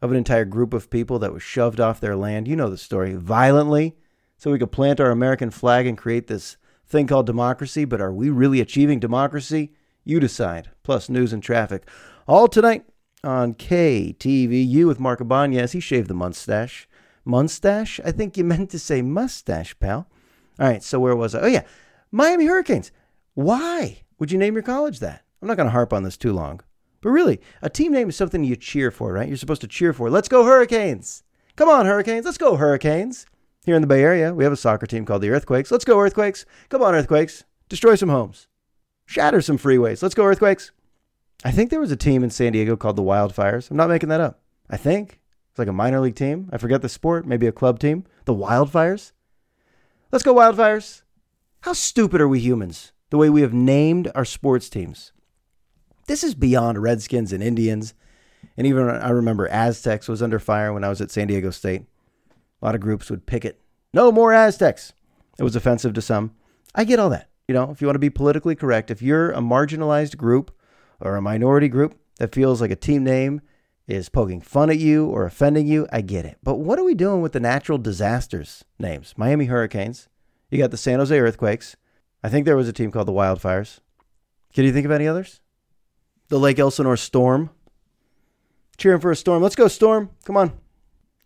of 0.00 0.10
an 0.10 0.16
entire 0.16 0.44
group 0.44 0.72
of 0.72 0.90
people 0.90 1.18
that 1.18 1.32
was 1.32 1.42
shoved 1.42 1.80
off 1.80 2.00
their 2.00 2.16
land. 2.16 2.48
You 2.48 2.56
know 2.56 2.70
the 2.70 2.78
story. 2.78 3.14
Violently, 3.14 3.96
so 4.36 4.52
we 4.52 4.58
could 4.58 4.72
plant 4.72 5.00
our 5.00 5.10
American 5.10 5.50
flag 5.50 5.86
and 5.86 5.98
create 5.98 6.28
this 6.28 6.56
thing 6.86 7.06
called 7.06 7.26
democracy. 7.26 7.84
But 7.84 8.00
are 8.00 8.12
we 8.12 8.30
really 8.30 8.60
achieving 8.60 9.00
democracy? 9.00 9.72
You 10.04 10.20
decide. 10.20 10.70
Plus 10.82 11.08
news 11.08 11.32
and 11.32 11.42
traffic. 11.42 11.88
All 12.26 12.48
tonight 12.48 12.84
on 13.24 13.54
KTVU 13.54 14.86
with 14.86 15.00
Mark 15.00 15.20
Ibanez. 15.20 15.72
He 15.72 15.80
shaved 15.80 16.08
the 16.08 16.14
mustache. 16.14 16.88
Mustache? 17.28 18.00
I 18.04 18.10
think 18.10 18.36
you 18.36 18.44
meant 18.44 18.70
to 18.70 18.78
say 18.78 19.02
mustache, 19.02 19.78
pal. 19.78 20.08
All 20.58 20.66
right, 20.66 20.82
so 20.82 20.98
where 20.98 21.14
was 21.14 21.34
I? 21.34 21.40
Oh, 21.40 21.46
yeah. 21.46 21.62
Miami 22.10 22.46
Hurricanes. 22.46 22.90
Why 23.34 24.02
would 24.18 24.32
you 24.32 24.38
name 24.38 24.54
your 24.54 24.62
college 24.62 24.98
that? 25.00 25.24
I'm 25.40 25.46
not 25.46 25.58
going 25.58 25.66
to 25.66 25.72
harp 25.72 25.92
on 25.92 26.02
this 26.02 26.16
too 26.16 26.32
long. 26.32 26.60
But 27.00 27.10
really, 27.10 27.40
a 27.62 27.70
team 27.70 27.92
name 27.92 28.08
is 28.08 28.16
something 28.16 28.42
you 28.42 28.56
cheer 28.56 28.90
for, 28.90 29.12
right? 29.12 29.28
You're 29.28 29.36
supposed 29.36 29.60
to 29.60 29.68
cheer 29.68 29.92
for. 29.92 30.10
Let's 30.10 30.28
go, 30.28 30.44
Hurricanes. 30.44 31.22
Come 31.54 31.68
on, 31.68 31.86
Hurricanes. 31.86 32.24
Let's 32.24 32.38
go, 32.38 32.56
Hurricanes. 32.56 33.26
Here 33.64 33.76
in 33.76 33.82
the 33.82 33.86
Bay 33.86 34.02
Area, 34.02 34.32
we 34.32 34.44
have 34.44 34.52
a 34.52 34.56
soccer 34.56 34.86
team 34.86 35.04
called 35.04 35.20
the 35.20 35.30
Earthquakes. 35.30 35.70
Let's 35.70 35.84
go, 35.84 36.00
Earthquakes. 36.00 36.46
Come 36.70 36.82
on, 36.82 36.94
Earthquakes. 36.94 37.44
Destroy 37.68 37.94
some 37.94 38.08
homes. 38.08 38.48
Shatter 39.04 39.42
some 39.42 39.58
freeways. 39.58 40.02
Let's 40.02 40.14
go, 40.14 40.24
Earthquakes. 40.24 40.72
I 41.44 41.50
think 41.50 41.68
there 41.70 41.80
was 41.80 41.92
a 41.92 41.96
team 41.96 42.24
in 42.24 42.30
San 42.30 42.52
Diego 42.52 42.76
called 42.76 42.96
the 42.96 43.02
Wildfires. 43.02 43.70
I'm 43.70 43.76
not 43.76 43.90
making 43.90 44.08
that 44.08 44.22
up. 44.22 44.40
I 44.70 44.78
think. 44.78 45.17
It's 45.58 45.66
like 45.66 45.66
a 45.66 45.72
minor 45.72 45.98
league 45.98 46.14
team. 46.14 46.48
I 46.52 46.56
forget 46.56 46.82
the 46.82 46.88
sport. 46.88 47.26
Maybe 47.26 47.48
a 47.48 47.50
club 47.50 47.80
team. 47.80 48.04
The 48.26 48.32
Wildfires. 48.32 49.10
Let's 50.12 50.22
go, 50.22 50.32
Wildfires. 50.32 51.02
How 51.62 51.72
stupid 51.72 52.20
are 52.20 52.28
we 52.28 52.38
humans? 52.38 52.92
The 53.10 53.16
way 53.16 53.28
we 53.28 53.40
have 53.40 53.52
named 53.52 54.08
our 54.14 54.24
sports 54.24 54.68
teams. 54.68 55.10
This 56.06 56.22
is 56.22 56.36
beyond 56.36 56.80
Redskins 56.80 57.32
and 57.32 57.42
Indians. 57.42 57.94
And 58.56 58.68
even 58.68 58.88
I 58.88 59.08
remember 59.08 59.48
Aztecs 59.48 60.06
was 60.06 60.22
under 60.22 60.38
fire 60.38 60.72
when 60.72 60.84
I 60.84 60.90
was 60.90 61.00
at 61.00 61.10
San 61.10 61.26
Diego 61.26 61.50
State. 61.50 61.86
A 62.62 62.64
lot 62.64 62.76
of 62.76 62.80
groups 62.80 63.10
would 63.10 63.26
picket. 63.26 63.60
No 63.92 64.12
more 64.12 64.32
Aztecs. 64.32 64.92
It 65.40 65.42
was 65.42 65.56
offensive 65.56 65.92
to 65.94 66.00
some. 66.00 66.36
I 66.76 66.84
get 66.84 67.00
all 67.00 67.10
that. 67.10 67.30
You 67.48 67.54
know, 67.56 67.72
if 67.72 67.80
you 67.80 67.88
want 67.88 67.96
to 67.96 67.98
be 67.98 68.10
politically 68.10 68.54
correct, 68.54 68.92
if 68.92 69.02
you're 69.02 69.32
a 69.32 69.40
marginalized 69.40 70.16
group 70.18 70.56
or 71.00 71.16
a 71.16 71.20
minority 71.20 71.66
group 71.66 71.98
that 72.20 72.32
feels 72.32 72.60
like 72.60 72.70
a 72.70 72.76
team 72.76 73.02
name 73.02 73.40
is 73.88 74.08
poking 74.08 74.40
fun 74.40 74.70
at 74.70 74.78
you 74.78 75.06
or 75.06 75.24
offending 75.24 75.66
you, 75.66 75.88
I 75.90 76.02
get 76.02 76.24
it. 76.24 76.38
But 76.44 76.56
what 76.56 76.78
are 76.78 76.84
we 76.84 76.94
doing 76.94 77.20
with 77.20 77.32
the 77.32 77.40
natural 77.40 77.78
disasters 77.78 78.64
names? 78.78 79.14
Miami 79.16 79.46
Hurricanes. 79.46 80.08
You 80.50 80.58
got 80.58 80.70
the 80.70 80.76
San 80.76 81.00
Jose 81.00 81.18
Earthquakes. 81.18 81.74
I 82.22 82.28
think 82.28 82.44
there 82.44 82.56
was 82.56 82.68
a 82.68 82.72
team 82.72 82.92
called 82.92 83.08
the 83.08 83.12
Wildfires. 83.12 83.80
Can 84.54 84.64
you 84.64 84.72
think 84.72 84.86
of 84.86 84.92
any 84.92 85.08
others? 85.08 85.40
the 86.28 86.38
Lake 86.38 86.58
Elsinore 86.58 86.96
Storm. 86.96 87.50
Cheering 88.76 89.00
for 89.00 89.10
a 89.10 89.16
storm. 89.16 89.42
Let's 89.42 89.56
go, 89.56 89.66
Storm. 89.66 90.10
Come 90.24 90.36
on. 90.36 90.52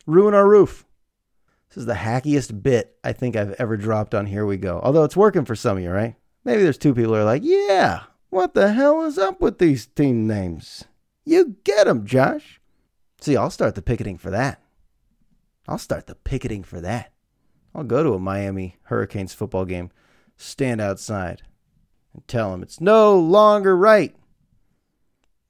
Ruin 0.07 0.35
our 0.35 0.49
roof. 0.49 0.87
This 1.69 1.79
is 1.79 1.87
the 1.87 1.95
hackiest 1.95 2.63
bit 2.63 2.97
I 3.05 3.13
think 3.13 3.37
I've 3.37 3.53
ever 3.53 3.77
dropped 3.77 4.15
on 4.15 4.27
Here 4.27 4.47
We 4.47 4.57
Go. 4.57 4.81
Although 4.83 5.05
it's 5.05 5.17
working 5.17 5.45
for 5.45 5.57
some 5.57 5.77
of 5.77 5.83
you, 5.83 5.91
right? 5.91 6.15
Maybe 6.45 6.63
there's 6.63 6.79
two 6.79 6.95
people 6.95 7.13
who 7.13 7.21
are 7.21 7.25
like, 7.25 7.43
yeah, 7.45 8.05
what 8.31 8.55
the 8.55 8.73
hell 8.73 9.05
is 9.05 9.19
up 9.19 9.41
with 9.41 9.59
these 9.59 9.87
team 9.87 10.27
names? 10.27 10.85
You 11.25 11.57
get 11.65 11.87
them, 11.87 12.07
Josh. 12.07 12.61
See, 13.21 13.37
I'll 13.37 13.51
start 13.51 13.75
the 13.75 13.83
picketing 13.83 14.19
for 14.19 14.31
that. 14.31 14.61
I'll 15.69 15.79
start 15.79 16.07
the 16.07 16.17
picketing 16.17 16.65
for 16.65 16.81
that. 16.81 17.13
I'll 17.75 17.85
go 17.85 18.03
to 18.03 18.15
a 18.15 18.19
Miami 18.19 18.77
Hurricanes 18.85 19.33
football 19.33 19.65
game, 19.65 19.91
stand 20.37 20.81
outside, 20.81 21.43
and 22.13 22.27
tell 22.27 22.51
them 22.51 22.63
it's 22.63 22.81
no 22.81 23.19
longer 23.19 23.77
right 23.77 24.15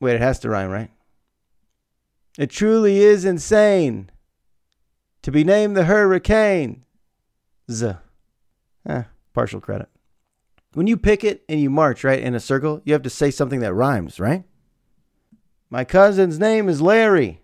Wait, 0.03 0.17
it 0.17 0.21
has 0.21 0.41
to 0.41 0.51
rhyme, 0.51 0.69
right? 0.69 0.91
It 2.37 2.51
truly 2.51 2.99
is 2.99 3.25
insane 3.25 4.11
to 5.23 5.31
be 5.31 5.45
named 5.45 5.77
the 5.77 5.85
Hurricane. 5.85 6.83
Z. 7.71 7.93
Eh, 8.85 9.05
partial 9.33 9.61
credit. 9.61 9.89
When 10.75 10.89
you 10.89 10.97
picket 10.97 11.45
and 11.49 11.61
you 11.61 11.71
march, 11.71 12.03
right, 12.03 12.19
in 12.19 12.35
a 12.35 12.41
circle, 12.41 12.83
you 12.85 12.95
have 12.95 13.03
to 13.03 13.11
say 13.11 13.31
something 13.31 13.61
that 13.61 13.75
rhymes, 13.75 14.19
right? 14.19 14.43
My 15.73 15.85
cousin's 15.85 16.39
name 16.39 16.69
is 16.69 16.83
Larry. 16.83 17.41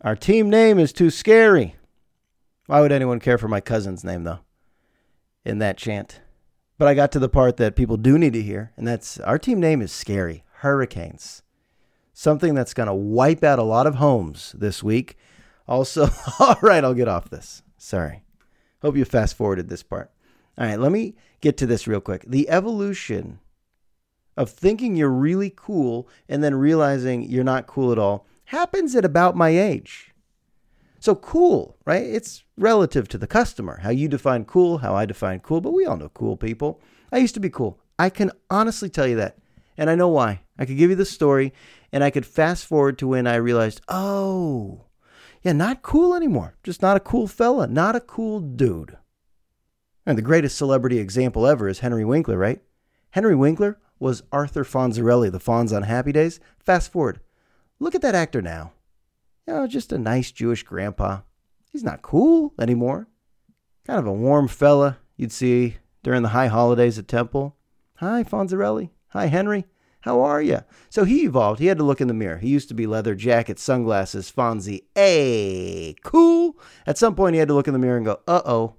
Our 0.00 0.16
team 0.16 0.50
name 0.50 0.80
is 0.80 0.92
too 0.92 1.10
scary. 1.10 1.76
Why 2.66 2.80
would 2.80 2.90
anyone 2.90 3.20
care 3.20 3.38
for 3.38 3.46
my 3.46 3.60
cousin's 3.60 4.02
name, 4.02 4.24
though, 4.24 4.40
in 5.44 5.60
that 5.60 5.76
chant? 5.78 6.20
But 6.76 6.88
I 6.88 6.94
got 6.94 7.12
to 7.12 7.20
the 7.20 7.28
part 7.28 7.56
that 7.58 7.76
people 7.76 7.96
do 7.96 8.18
need 8.18 8.32
to 8.32 8.42
hear, 8.42 8.72
and 8.76 8.84
that's 8.84 9.20
our 9.20 9.38
team 9.38 9.60
name 9.60 9.80
is 9.80 9.92
scary 9.92 10.42
Hurricanes 10.54 11.44
something 12.12 12.52
that's 12.52 12.74
going 12.74 12.88
to 12.88 12.94
wipe 12.94 13.44
out 13.44 13.60
a 13.60 13.62
lot 13.62 13.86
of 13.86 13.94
homes 13.94 14.56
this 14.58 14.82
week. 14.82 15.16
Also, 15.68 16.08
all 16.40 16.58
right, 16.60 16.82
I'll 16.82 16.94
get 16.94 17.06
off 17.06 17.30
this. 17.30 17.62
Sorry. 17.76 18.24
Hope 18.82 18.96
you 18.96 19.04
fast 19.04 19.36
forwarded 19.36 19.68
this 19.68 19.84
part. 19.84 20.10
All 20.58 20.66
right, 20.66 20.80
let 20.80 20.90
me 20.90 21.14
get 21.40 21.56
to 21.58 21.66
this 21.66 21.86
real 21.86 22.00
quick. 22.00 22.24
The 22.26 22.48
evolution 22.48 23.38
of 24.38 24.48
thinking 24.48 24.94
you're 24.94 25.10
really 25.10 25.52
cool 25.54 26.08
and 26.28 26.42
then 26.44 26.54
realizing 26.54 27.24
you're 27.24 27.42
not 27.42 27.66
cool 27.66 27.90
at 27.90 27.98
all 27.98 28.24
happens 28.44 28.94
at 28.94 29.04
about 29.04 29.36
my 29.36 29.50
age. 29.50 30.14
So, 31.00 31.14
cool, 31.16 31.76
right? 31.84 32.04
It's 32.04 32.44
relative 32.56 33.08
to 33.08 33.18
the 33.18 33.26
customer. 33.26 33.80
How 33.82 33.90
you 33.90 34.08
define 34.08 34.44
cool, 34.44 34.78
how 34.78 34.94
I 34.94 35.06
define 35.06 35.40
cool, 35.40 35.60
but 35.60 35.72
we 35.72 35.84
all 35.84 35.96
know 35.96 36.08
cool 36.10 36.36
people. 36.36 36.80
I 37.12 37.18
used 37.18 37.34
to 37.34 37.40
be 37.40 37.50
cool. 37.50 37.80
I 37.98 38.10
can 38.10 38.30
honestly 38.48 38.88
tell 38.88 39.06
you 39.06 39.16
that. 39.16 39.38
And 39.76 39.90
I 39.90 39.96
know 39.96 40.08
why. 40.08 40.42
I 40.56 40.64
could 40.64 40.76
give 40.76 40.90
you 40.90 40.96
the 40.96 41.04
story 41.04 41.52
and 41.92 42.04
I 42.04 42.10
could 42.10 42.26
fast 42.26 42.64
forward 42.64 42.96
to 42.98 43.08
when 43.08 43.26
I 43.26 43.36
realized, 43.36 43.80
oh, 43.88 44.86
yeah, 45.42 45.52
not 45.52 45.82
cool 45.82 46.14
anymore. 46.14 46.54
Just 46.62 46.80
not 46.80 46.96
a 46.96 47.00
cool 47.00 47.26
fella, 47.26 47.66
not 47.66 47.96
a 47.96 48.00
cool 48.00 48.40
dude. 48.40 48.96
And 50.06 50.16
the 50.16 50.22
greatest 50.22 50.56
celebrity 50.56 50.98
example 50.98 51.46
ever 51.46 51.68
is 51.68 51.80
Henry 51.80 52.04
Winkler, 52.04 52.38
right? 52.38 52.60
Henry 53.10 53.34
Winkler 53.34 53.78
was 53.98 54.22
Arthur 54.32 54.64
Fonzarelli, 54.64 55.30
the 55.30 55.38
Fonz 55.38 55.74
on 55.74 55.82
Happy 55.84 56.12
Days. 56.12 56.40
Fast 56.58 56.92
forward. 56.92 57.20
Look 57.78 57.94
at 57.94 58.02
that 58.02 58.14
actor 58.14 58.42
now. 58.42 58.72
You 59.46 59.54
know, 59.54 59.66
just 59.66 59.92
a 59.92 59.98
nice 59.98 60.30
Jewish 60.30 60.62
grandpa. 60.62 61.20
He's 61.70 61.84
not 61.84 62.02
cool 62.02 62.54
anymore. 62.60 63.08
Kind 63.86 63.98
of 63.98 64.06
a 64.06 64.12
warm 64.12 64.48
fella 64.48 64.98
you'd 65.16 65.32
see 65.32 65.76
during 66.02 66.22
the 66.22 66.30
high 66.30 66.48
holidays 66.48 66.98
at 66.98 67.08
Temple. 67.08 67.56
Hi, 67.96 68.22
Fonzarelli. 68.22 68.90
Hi, 69.08 69.26
Henry. 69.26 69.64
How 70.02 70.20
are 70.20 70.40
you? 70.40 70.60
So 70.90 71.04
he 71.04 71.24
evolved. 71.24 71.60
He 71.60 71.66
had 71.66 71.78
to 71.78 71.84
look 71.84 72.00
in 72.00 72.08
the 72.08 72.14
mirror. 72.14 72.38
He 72.38 72.48
used 72.48 72.68
to 72.68 72.74
be 72.74 72.86
leather 72.86 73.14
jacket, 73.14 73.58
sunglasses, 73.58 74.30
Fonzie. 74.30 74.84
Hey, 74.94 75.96
cool. 76.04 76.56
At 76.86 76.98
some 76.98 77.14
point, 77.14 77.34
he 77.34 77.38
had 77.40 77.48
to 77.48 77.54
look 77.54 77.66
in 77.66 77.72
the 77.72 77.78
mirror 77.78 77.96
and 77.96 78.06
go, 78.06 78.20
uh 78.28 78.42
oh. 78.44 78.76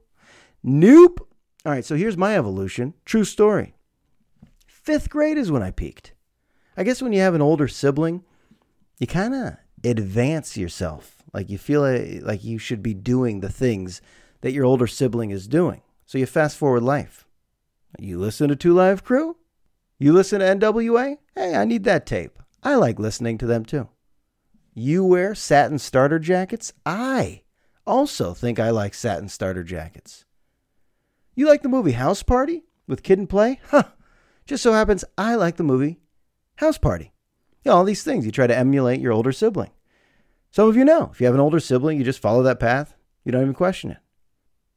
Nope. 0.64 1.28
All 1.66 1.72
right, 1.72 1.84
so 1.84 1.96
here's 1.96 2.18
my 2.18 2.38
evolution. 2.38 2.94
True 3.06 3.26
story. 3.26 3.76
Fifth 4.82 5.10
grade 5.10 5.38
is 5.38 5.52
when 5.52 5.64
I 5.64 5.72
peaked. 5.72 6.14
I 6.76 6.84
guess 6.84 7.02
when 7.02 7.14
you 7.14 7.20
have 7.20 7.36
an 7.36 7.42
older 7.42 7.68
sibling, 7.68 8.24
you 8.98 9.08
kind 9.08 9.34
of 9.34 9.58
advance 9.84 10.58
yourself. 10.58 11.18
Like 11.34 11.50
you 11.50 11.58
feel 11.58 11.82
like 12.22 12.44
you 12.44 12.58
should 12.58 12.82
be 12.82 12.94
doing 12.94 13.40
the 13.40 13.50
things 13.52 14.02
that 14.42 14.54
your 14.54 14.66
older 14.66 14.88
sibling 14.88 15.32
is 15.32 15.48
doing. 15.48 15.82
So 16.06 16.18
you 16.18 16.26
fast 16.26 16.58
forward 16.58 16.84
life. 16.84 17.28
You 18.00 18.20
listen 18.20 18.50
to 18.50 18.56
Two 18.56 18.74
Live 18.74 19.04
Crew? 19.04 19.36
You 20.00 20.14
listen 20.14 20.40
to 20.40 20.46
NWA? 20.46 21.18
Hey, 21.36 21.56
I 21.56 21.66
need 21.66 21.84
that 21.84 22.06
tape. 22.06 22.40
I 22.64 22.76
like 22.76 23.00
listening 23.00 23.38
to 23.40 23.46
them 23.46 23.66
too. 23.66 23.90
You 24.74 25.04
wear 25.04 25.36
satin 25.36 25.78
starter 25.78 26.20
jackets? 26.20 26.72
I 26.86 27.42
also 27.86 28.34
think 28.34 28.60
I 28.60 28.70
like 28.70 28.94
satin 28.94 29.28
starter 29.28 29.64
jackets. 29.64 30.26
You 31.36 31.48
like 31.48 31.64
the 31.64 31.70
movie 31.70 31.92
House 31.92 32.24
Party 32.24 32.64
with 32.88 33.04
Kid 33.04 33.20
and 33.20 33.30
Play? 33.30 33.60
Huh. 33.70 33.84
Just 34.50 34.64
so 34.64 34.74
happens 34.74 35.06
I 35.18 35.36
like 35.36 35.56
the 35.56 35.64
movie 35.64 36.00
House 36.58 36.78
Party. 36.78 37.14
You 37.64 37.72
know, 37.72 37.78
all 37.78 37.86
these 37.86 38.04
things 38.04 38.26
you 38.26 38.32
try 38.32 38.48
to 38.48 38.58
emulate 38.58 39.00
your 39.00 39.14
older 39.14 39.32
sibling. 39.32 39.72
Some 40.52 40.68
of 40.68 40.76
you 40.76 40.84
know, 40.84 41.10
if 41.14 41.22
you 41.22 41.26
have 41.28 41.36
an 41.36 41.42
older 41.42 41.62
sibling, 41.62 41.98
you 41.98 42.04
just 42.04 42.22
follow 42.22 42.44
that 42.44 42.60
path. 42.60 42.96
You 43.24 43.32
don't 43.32 43.44
even 43.44 43.54
question 43.54 43.92
it. 43.92 44.00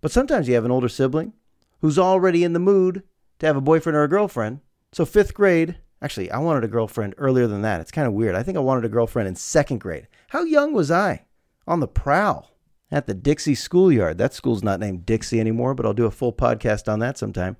But 0.00 0.12
sometimes 0.12 0.46
you 0.46 0.54
have 0.54 0.64
an 0.64 0.70
older 0.70 0.88
sibling 0.88 1.32
who's 1.80 1.98
already 1.98 2.44
in 2.44 2.52
the 2.52 2.60
mood 2.60 3.02
to 3.40 3.46
have 3.46 3.56
a 3.56 3.60
boyfriend 3.60 3.96
or 3.96 4.04
a 4.04 4.08
girlfriend 4.08 4.60
so, 4.94 5.06
fifth 5.06 5.32
grade, 5.32 5.78
actually, 6.02 6.30
I 6.30 6.38
wanted 6.38 6.64
a 6.64 6.68
girlfriend 6.68 7.14
earlier 7.16 7.46
than 7.46 7.62
that. 7.62 7.80
It's 7.80 7.90
kind 7.90 8.06
of 8.06 8.12
weird. 8.12 8.34
I 8.34 8.42
think 8.42 8.58
I 8.58 8.60
wanted 8.60 8.84
a 8.84 8.90
girlfriend 8.90 9.26
in 9.26 9.36
second 9.36 9.78
grade. 9.78 10.06
How 10.28 10.42
young 10.42 10.74
was 10.74 10.90
I? 10.90 11.24
On 11.66 11.80
the 11.80 11.88
prowl 11.88 12.50
at 12.90 13.06
the 13.06 13.14
Dixie 13.14 13.54
schoolyard. 13.54 14.18
That 14.18 14.34
school's 14.34 14.62
not 14.62 14.80
named 14.80 15.06
Dixie 15.06 15.40
anymore, 15.40 15.74
but 15.74 15.86
I'll 15.86 15.94
do 15.94 16.04
a 16.04 16.10
full 16.10 16.32
podcast 16.32 16.92
on 16.92 16.98
that 16.98 17.16
sometime. 17.16 17.56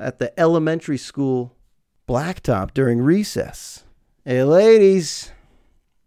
At 0.00 0.18
the 0.18 0.38
elementary 0.40 0.98
school 0.98 1.54
blacktop 2.08 2.72
during 2.72 3.00
recess. 3.00 3.84
Hey, 4.24 4.42
ladies, 4.42 5.30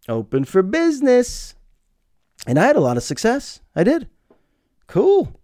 open 0.09 0.43
for 0.43 0.61
business. 0.63 1.55
And 2.45 2.59
I 2.59 2.65
had 2.65 2.75
a 2.75 2.81
lot 2.81 2.97
of 2.97 3.03
success. 3.03 3.61
I 3.75 3.83
did. 3.83 4.09
Cool. 4.87 5.39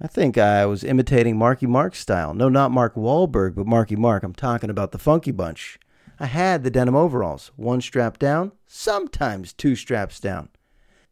I 0.00 0.08
think 0.08 0.36
I 0.36 0.66
was 0.66 0.82
imitating 0.82 1.38
Marky 1.38 1.66
Mark 1.66 1.94
style. 1.94 2.34
No, 2.34 2.48
not 2.48 2.72
Mark 2.72 2.96
Wahlberg, 2.96 3.54
but 3.54 3.66
Marky 3.66 3.94
Mark. 3.94 4.24
I'm 4.24 4.34
talking 4.34 4.70
about 4.70 4.90
the 4.90 4.98
Funky 4.98 5.30
Bunch. 5.30 5.78
I 6.18 6.26
had 6.26 6.64
the 6.64 6.70
denim 6.70 6.96
overalls, 6.96 7.52
one 7.56 7.80
strap 7.80 8.18
down, 8.18 8.52
sometimes 8.66 9.52
two 9.52 9.76
straps 9.76 10.20
down. 10.20 10.48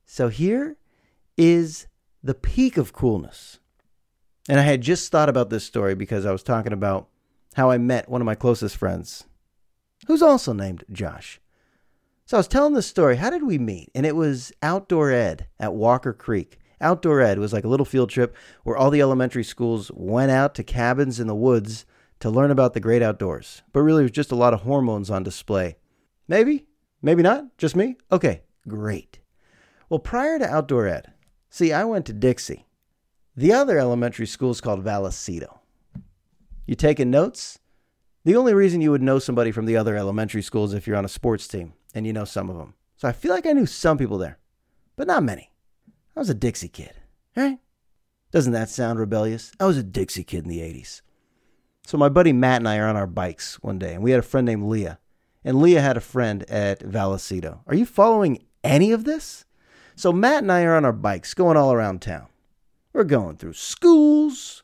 So 0.05 0.29
here 0.29 0.77
is 1.37 1.87
the 2.23 2.35
peak 2.35 2.77
of 2.77 2.93
coolness. 2.93 3.61
And 4.49 4.59
I 4.59 4.63
had 4.63 4.81
just 4.81 5.11
thought 5.11 5.29
about 5.29 5.51
this 5.51 5.65
story 5.65 5.95
because 5.95 6.27
I 6.27 6.33
was 6.33 6.43
talking 6.43 6.73
about 6.73 7.09
how 7.55 7.71
I 7.71 7.79
met 7.79 8.09
one 8.09 8.21
of 8.21 8.27
my 8.27 8.35
closest 8.35 8.77
friends, 8.77 9.25
who's 10.07 10.23
also 10.23 10.53
named 10.53 10.85
Josh. 10.91 11.41
So 12.27 12.37
I 12.37 12.41
was 12.41 12.49
telling 12.49 12.75
this 12.75 12.87
story. 12.87 13.17
How 13.17 13.31
did 13.31 13.43
we 13.43 13.59
meet? 13.59 13.91
And 13.95 14.07
it 14.07 14.17
was 14.17 14.53
outdoor 14.63 15.11
ed 15.11 15.47
at 15.61 15.75
Walker 15.75 16.13
Creek. 16.13 16.59
Outdoor 16.81 17.21
ed 17.21 17.39
was 17.39 17.53
like 17.53 17.65
a 17.65 17.69
little 17.69 17.87
field 17.87 18.11
trip 18.11 18.35
where 18.65 18.77
all 18.77 18.91
the 18.91 19.01
elementary 19.01 19.45
schools 19.45 19.91
went 19.95 20.31
out 20.31 20.55
to 20.57 20.65
cabins 20.65 21.21
in 21.21 21.27
the 21.27 21.35
woods 21.35 21.85
to 22.21 22.31
learn 22.31 22.51
about 22.51 22.75
the 22.75 22.81
great 22.81 23.03
outdoors. 23.03 23.63
But 23.73 23.83
really, 23.83 24.03
it 24.03 24.05
was 24.05 24.13
just 24.13 24.33
a 24.33 24.37
lot 24.37 24.55
of 24.55 24.63
hormones 24.63 25.11
on 25.11 25.23
display. 25.23 25.77
Maybe, 26.27 26.67
maybe 27.01 27.23
not. 27.23 27.57
Just 27.59 27.77
me? 27.77 27.97
Okay, 28.11 28.43
great. 28.67 29.21
Well, 29.89 29.99
prior 29.99 30.39
to 30.39 30.49
outdoor 30.49 30.87
ed, 30.87 31.13
see, 31.51 31.73
I 31.73 31.85
went 31.85 32.07
to 32.07 32.13
Dixie. 32.13 32.67
The 33.35 33.53
other 33.53 33.79
elementary 33.79 34.27
school 34.27 34.51
is 34.51 34.61
called 34.61 34.85
Vallecito. 34.85 35.59
You 36.67 36.75
taking 36.75 37.11
notes? 37.11 37.59
The 38.25 38.37
only 38.37 38.53
reason 38.53 38.83
you 38.83 38.91
would 38.91 39.01
know 39.01 39.19
somebody 39.19 39.53
from 39.53 39.65
the 39.65 39.77
other 39.77 39.97
elementary 39.97 40.43
schools 40.43 40.73
is 40.73 40.77
if 40.77 40.87
you're 40.87 40.97
on 40.99 41.07
a 41.07 41.09
sports 41.09 41.49
team 41.49 41.73
and 41.95 42.07
you 42.07 42.13
know 42.13 42.27
some 42.27 42.51
of 42.51 42.59
them. 42.59 42.75
So 42.97 43.09
I 43.09 43.13
feel 43.13 43.33
like 43.33 43.47
I 43.47 43.53
knew 43.53 43.65
some 43.65 43.97
people 43.97 44.19
there, 44.19 44.39
but 44.97 45.07
not 45.07 45.23
many. 45.23 45.51
I 46.15 46.21
was 46.21 46.29
a 46.29 46.35
Dixie 46.35 46.69
kid, 46.69 46.93
right? 47.35 47.59
Doesn't 48.33 48.53
that 48.53 48.69
sound 48.69 48.99
rebellious? 48.99 49.51
I 49.59 49.65
was 49.65 49.79
a 49.79 49.83
Dixie 49.83 50.25
kid 50.25 50.45
in 50.45 50.51
the 50.51 50.61
80s. 50.61 51.01
So 51.87 51.97
my 51.97 52.11
buddy 52.11 52.35
Matt 52.35 52.61
and 52.61 52.69
I 52.69 52.77
are 52.79 52.87
on 52.87 52.97
our 52.97 53.07
bikes 53.07 53.61
one 53.63 53.79
day, 53.79 53.95
and 53.95 54.03
we 54.03 54.11
had 54.11 54.21
a 54.21 54.23
friend 54.23 54.45
named 54.45 54.65
Leah. 54.65 54.99
And 55.43 55.61
Leah 55.61 55.81
had 55.81 55.97
a 55.97 56.01
friend 56.01 56.49
at 56.51 56.81
Vallecito. 56.81 57.61
Are 57.67 57.75
you 57.75 57.87
following 57.87 58.45
any 58.63 58.93
of 58.93 59.05
this? 59.05 59.47
So 59.97 60.13
Matt 60.13 60.43
and 60.43 60.53
I 60.53 60.65
are 60.65 60.77
on 60.77 60.85
our 60.85 60.93
bikes 60.93 61.35
going 61.35 61.57
all 61.57 61.73
around 61.73 62.03
town. 62.03 62.29
We're 62.93 63.05
going 63.05 63.37
through 63.37 63.55
schools. 63.55 64.63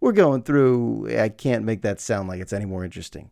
We're 0.00 0.12
going 0.12 0.42
through, 0.42 1.18
I 1.18 1.30
can't 1.30 1.64
make 1.64 1.82
that 1.82 2.00
sound 2.00 2.28
like 2.28 2.40
it's 2.40 2.52
any 2.52 2.66
more 2.66 2.84
interesting. 2.84 3.30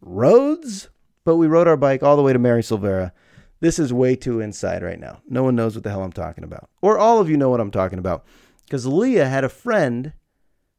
Roads, 0.00 0.88
but 1.24 1.36
we 1.36 1.46
rode 1.46 1.68
our 1.68 1.76
bike 1.76 2.02
all 2.02 2.16
the 2.16 2.22
way 2.22 2.32
to 2.32 2.38
Mary 2.38 2.62
Silveira. 2.62 3.12
This 3.60 3.78
is 3.78 3.92
way 3.92 4.16
too 4.16 4.40
inside 4.40 4.82
right 4.82 4.98
now. 4.98 5.22
No 5.28 5.42
one 5.42 5.54
knows 5.54 5.74
what 5.74 5.84
the 5.84 5.90
hell 5.90 6.02
I'm 6.02 6.12
talking 6.12 6.44
about. 6.44 6.68
Or 6.82 6.98
all 6.98 7.20
of 7.20 7.30
you 7.30 7.36
know 7.36 7.48
what 7.48 7.60
I'm 7.60 7.70
talking 7.70 7.98
about. 7.98 8.24
Because 8.64 8.86
Leah 8.86 9.28
had 9.28 9.44
a 9.44 9.48
friend 9.48 10.12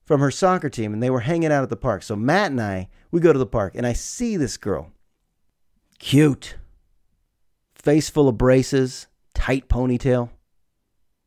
from 0.03 0.19
her 0.19 0.31
soccer 0.31 0.69
team 0.69 0.93
and 0.93 1.01
they 1.01 1.09
were 1.09 1.21
hanging 1.21 1.51
out 1.51 1.63
at 1.63 1.69
the 1.69 1.75
park. 1.75 2.03
So 2.03 2.15
Matt 2.15 2.51
and 2.51 2.61
I, 2.61 2.89
we 3.09 3.21
go 3.21 3.33
to 3.33 3.39
the 3.39 3.45
park 3.45 3.73
and 3.75 3.87
I 3.87 3.93
see 3.93 4.37
this 4.37 4.57
girl. 4.57 4.91
Cute. 5.97 6.57
Face 7.73 8.09
full 8.09 8.27
of 8.27 8.37
braces, 8.37 9.07
tight 9.33 9.67
ponytail, 9.67 10.29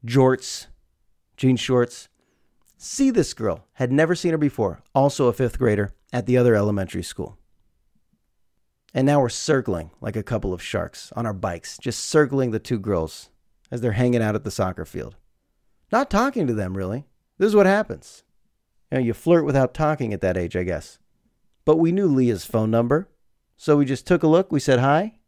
jorts, 0.05 0.67
jean 1.37 1.57
shorts. 1.57 2.09
See 2.79 3.11
this 3.11 3.35
girl. 3.35 3.67
Had 3.75 3.93
never 3.93 4.15
seen 4.15 4.33
her 4.33 4.39
before. 4.39 4.83
Also 4.95 5.27
a 5.27 5.33
fifth 5.33 5.59
grader 5.59 5.93
at 6.13 6.27
the 6.27 6.37
other 6.37 6.55
elementary 6.55 7.03
school. 7.03 7.39
And 8.95 9.07
now 9.07 9.21
we're 9.21 9.29
circling 9.29 9.91
like 10.01 10.17
a 10.17 10.23
couple 10.23 10.55
of 10.55 10.63
sharks 10.63 11.13
on 11.15 11.27
our 11.27 11.35
bikes, 11.35 11.77
just 11.77 12.07
circling 12.07 12.51
the 12.51 12.59
two 12.59 12.79
girls 12.79 13.29
as 13.71 13.81
they're 13.81 13.93
hanging 13.93 14.23
out 14.23 14.35
at 14.35 14.45
the 14.45 14.51
soccer 14.51 14.85
field. 14.85 15.17
Not 15.93 16.11
talking 16.11 16.47
to 16.47 16.55
them, 16.55 16.77
really. 16.77 17.05
This 17.39 17.49
is 17.49 17.55
what 17.55 17.67
happens. 17.67 18.23
You, 18.91 18.99
know, 18.99 19.05
you 19.05 19.13
flirt 19.13 19.45
without 19.45 19.75
talking 19.75 20.13
at 20.13 20.21
that 20.23 20.37
age, 20.37 20.57
I 20.57 20.63
guess. 20.63 20.99
But 21.65 21.77
we 21.77 21.93
knew 21.93 22.07
Leah's 22.07 22.45
phone 22.45 22.71
number, 22.71 23.09
so 23.57 23.77
we 23.77 23.85
just 23.85 24.07
took 24.07 24.23
a 24.23 24.29
look. 24.29 24.51
We 24.51 24.61
said 24.61 24.79
hi. 24.79 25.19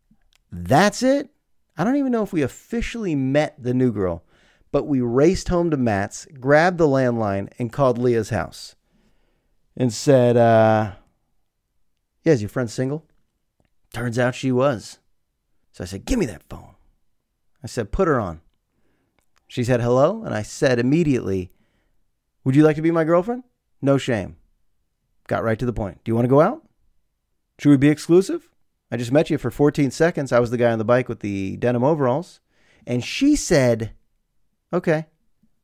That's 0.51 1.03
it. 1.03 1.31
I 1.77 1.85
don't 1.85 1.97
even 1.97 2.13
know 2.13 2.23
if 2.23 2.33
we 2.33 2.43
officially 2.43 3.15
met 3.15 3.63
the 3.63 3.75
new 3.75 3.93
girl, 3.93 4.25
but 4.71 4.87
we 4.87 5.01
raced 5.01 5.49
home 5.49 5.71
to 5.71 5.77
Matt's, 5.77 6.27
grabbed 6.39 6.79
the 6.79 6.87
landline, 6.87 7.51
and 7.59 7.73
called 7.73 7.99
Leah's 7.99 8.31
house 8.31 8.77
and 9.77 9.93
said, 9.93 10.37
uh, 10.37 10.93
Yeah, 12.25 12.33
is 12.33 12.43
your 12.43 12.49
friend 12.49 12.71
single? 12.71 13.07
Turns 13.93 14.19
out 14.19 14.35
she 14.35 14.53
was. 14.53 14.99
So 15.73 15.85
I 15.85 15.87
said, 15.87 16.05
Give 16.05 16.19
me 16.19 16.27
that 16.27 16.43
phone. 16.51 16.75
I 17.63 17.67
said, 17.67 17.93
Put 17.93 18.09
her 18.09 18.21
on. 18.21 18.41
She 19.47 19.65
said, 19.65 19.81
Hello. 19.81 20.23
And 20.25 20.35
I 20.35 20.43
said 20.43 20.79
immediately, 20.79 21.51
Would 22.45 22.57
you 22.57 22.65
like 22.65 22.77
to 22.77 22.83
be 22.83 22.91
my 22.91 23.05
girlfriend? 23.05 23.45
No 23.81 23.97
shame. 23.97 24.37
Got 25.29 25.45
right 25.45 25.59
to 25.59 25.67
the 25.67 25.73
point. 25.73 26.03
Do 26.05 26.11
you 26.11 26.15
want 26.15 26.25
to 26.25 26.31
go 26.31 26.41
out? 26.41 26.67
Should 27.59 27.71
we 27.71 27.77
be 27.77 27.89
exclusive? 27.89 28.49
I 28.91 28.97
just 28.97 29.13
met 29.13 29.31
you 29.31 29.39
for 29.39 29.51
14 29.51 29.91
seconds. 29.91 30.33
I 30.33 30.41
was 30.41 30.51
the 30.51 30.57
guy 30.57 30.73
on 30.73 30.79
the 30.79 30.85
bike 30.85 31.09
with 31.09 31.21
the 31.21 31.57
denim 31.57 31.85
overalls. 31.85 32.41
And 32.87 33.05
she 33.05 33.37
said, 33.37 33.93
Okay. 34.73 35.07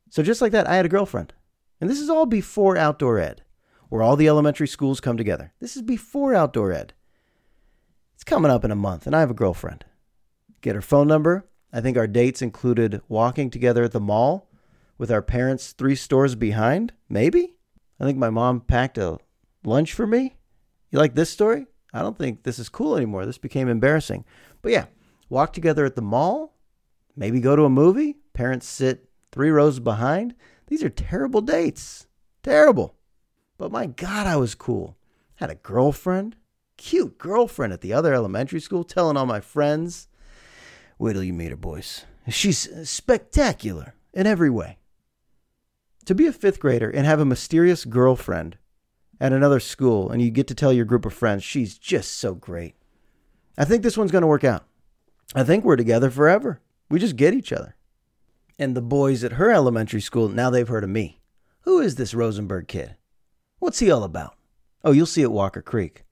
So 0.09 0.23
just 0.23 0.41
like 0.41 0.51
that, 0.51 0.67
I 0.67 0.75
had 0.75 0.85
a 0.85 0.89
girlfriend. 0.89 1.33
And 1.81 1.89
this 1.89 1.99
is 1.99 2.09
all 2.09 2.25
before 2.25 2.77
outdoor 2.77 3.19
ed, 3.19 3.43
where 3.89 4.01
all 4.01 4.15
the 4.15 4.27
elementary 4.27 4.67
schools 4.67 5.01
come 5.01 5.17
together. 5.17 5.53
This 5.59 5.75
is 5.75 5.81
before 5.81 6.33
outdoor 6.33 6.71
ed. 6.71 6.93
It's 8.13 8.23
coming 8.23 8.51
up 8.51 8.63
in 8.63 8.71
a 8.71 8.75
month, 8.75 9.05
and 9.05 9.15
I 9.15 9.19
have 9.19 9.31
a 9.31 9.35
girlfriend. 9.35 9.85
Get 10.61 10.75
her 10.75 10.81
phone 10.81 11.07
number. 11.07 11.47
I 11.73 11.81
think 11.81 11.97
our 11.97 12.07
dates 12.07 12.41
included 12.41 13.01
walking 13.09 13.49
together 13.49 13.83
at 13.83 13.91
the 13.91 13.99
mall 13.99 14.49
with 14.97 15.11
our 15.11 15.21
parents 15.21 15.73
three 15.73 15.95
stores 15.95 16.35
behind, 16.35 16.93
maybe. 17.09 17.55
I 17.99 18.05
think 18.05 18.17
my 18.17 18.29
mom 18.29 18.61
packed 18.61 18.97
a 18.97 19.17
lunch 19.65 19.93
for 19.93 20.07
me. 20.07 20.37
You 20.91 20.99
like 20.99 21.15
this 21.15 21.29
story? 21.29 21.65
I 21.93 22.01
don't 22.01 22.17
think 22.17 22.43
this 22.43 22.59
is 22.59 22.69
cool 22.69 22.95
anymore. 22.95 23.25
This 23.25 23.37
became 23.37 23.67
embarrassing. 23.67 24.25
But 24.61 24.71
yeah, 24.71 24.85
walk 25.29 25.53
together 25.53 25.85
at 25.85 25.95
the 25.95 26.01
mall, 26.01 26.57
maybe 27.15 27.39
go 27.41 27.55
to 27.55 27.65
a 27.65 27.69
movie. 27.69 28.17
Parents 28.35 28.67
sit 28.67 29.09
three 29.31 29.49
rows 29.49 29.79
behind. 29.79 30.35
These 30.67 30.83
are 30.83 30.89
terrible 30.89 31.41
dates. 31.41 32.05
Terrible. 32.43 32.95
But 33.57 33.71
my 33.71 33.87
God, 33.87 34.27
I 34.27 34.35
was 34.35 34.53
cool. 34.55 34.97
Had 35.35 35.49
a 35.49 35.55
girlfriend, 35.55 36.35
cute 36.75 37.17
girlfriend 37.17 37.71
at 37.71 37.79
the 37.79 37.93
other 37.93 38.13
elementary 38.13 38.59
school, 38.59 38.83
telling 38.83 39.15
all 39.15 39.25
my 39.25 39.39
friends. 39.39 40.09
Wait 40.99 41.13
till 41.13 41.23
you 41.23 41.33
meet 41.33 41.51
her, 41.51 41.55
boys. 41.55 42.03
She's 42.27 42.69
spectacular 42.89 43.95
in 44.13 44.27
every 44.27 44.49
way. 44.49 44.79
To 46.05 46.13
be 46.13 46.27
a 46.27 46.33
fifth 46.33 46.59
grader 46.59 46.89
and 46.89 47.05
have 47.05 47.21
a 47.21 47.25
mysterious 47.25 47.85
girlfriend 47.85 48.57
at 49.19 49.31
another 49.31 49.61
school, 49.61 50.11
and 50.11 50.21
you 50.21 50.29
get 50.29 50.47
to 50.47 50.55
tell 50.55 50.73
your 50.73 50.85
group 50.85 51.05
of 51.05 51.13
friends, 51.13 51.43
she's 51.43 51.77
just 51.77 52.17
so 52.17 52.35
great. 52.35 52.75
I 53.57 53.63
think 53.63 53.81
this 53.81 53.97
one's 53.97 54.11
going 54.11 54.23
to 54.23 54.27
work 54.27 54.43
out. 54.43 54.65
I 55.33 55.43
think 55.43 55.63
we're 55.63 55.77
together 55.77 56.09
forever. 56.09 56.59
We 56.89 56.99
just 56.99 57.15
get 57.15 57.33
each 57.33 57.53
other. 57.53 57.74
And 58.57 58.75
the 58.75 58.81
boys 58.81 59.23
at 59.23 59.33
her 59.33 59.51
elementary 59.51 60.01
school, 60.01 60.29
now 60.29 60.49
they've 60.49 60.67
heard 60.67 60.83
of 60.83 60.89
me. 60.89 61.19
Who 61.61 61.79
is 61.79 61.95
this 61.95 62.13
Rosenberg 62.13 62.67
kid? 62.67 62.95
What's 63.59 63.79
he 63.79 63.91
all 63.91 64.03
about? 64.03 64.35
Oh, 64.83 64.91
you'll 64.91 65.05
see 65.05 65.23
at 65.23 65.31
Walker 65.31 65.61
Creek. 65.61 66.03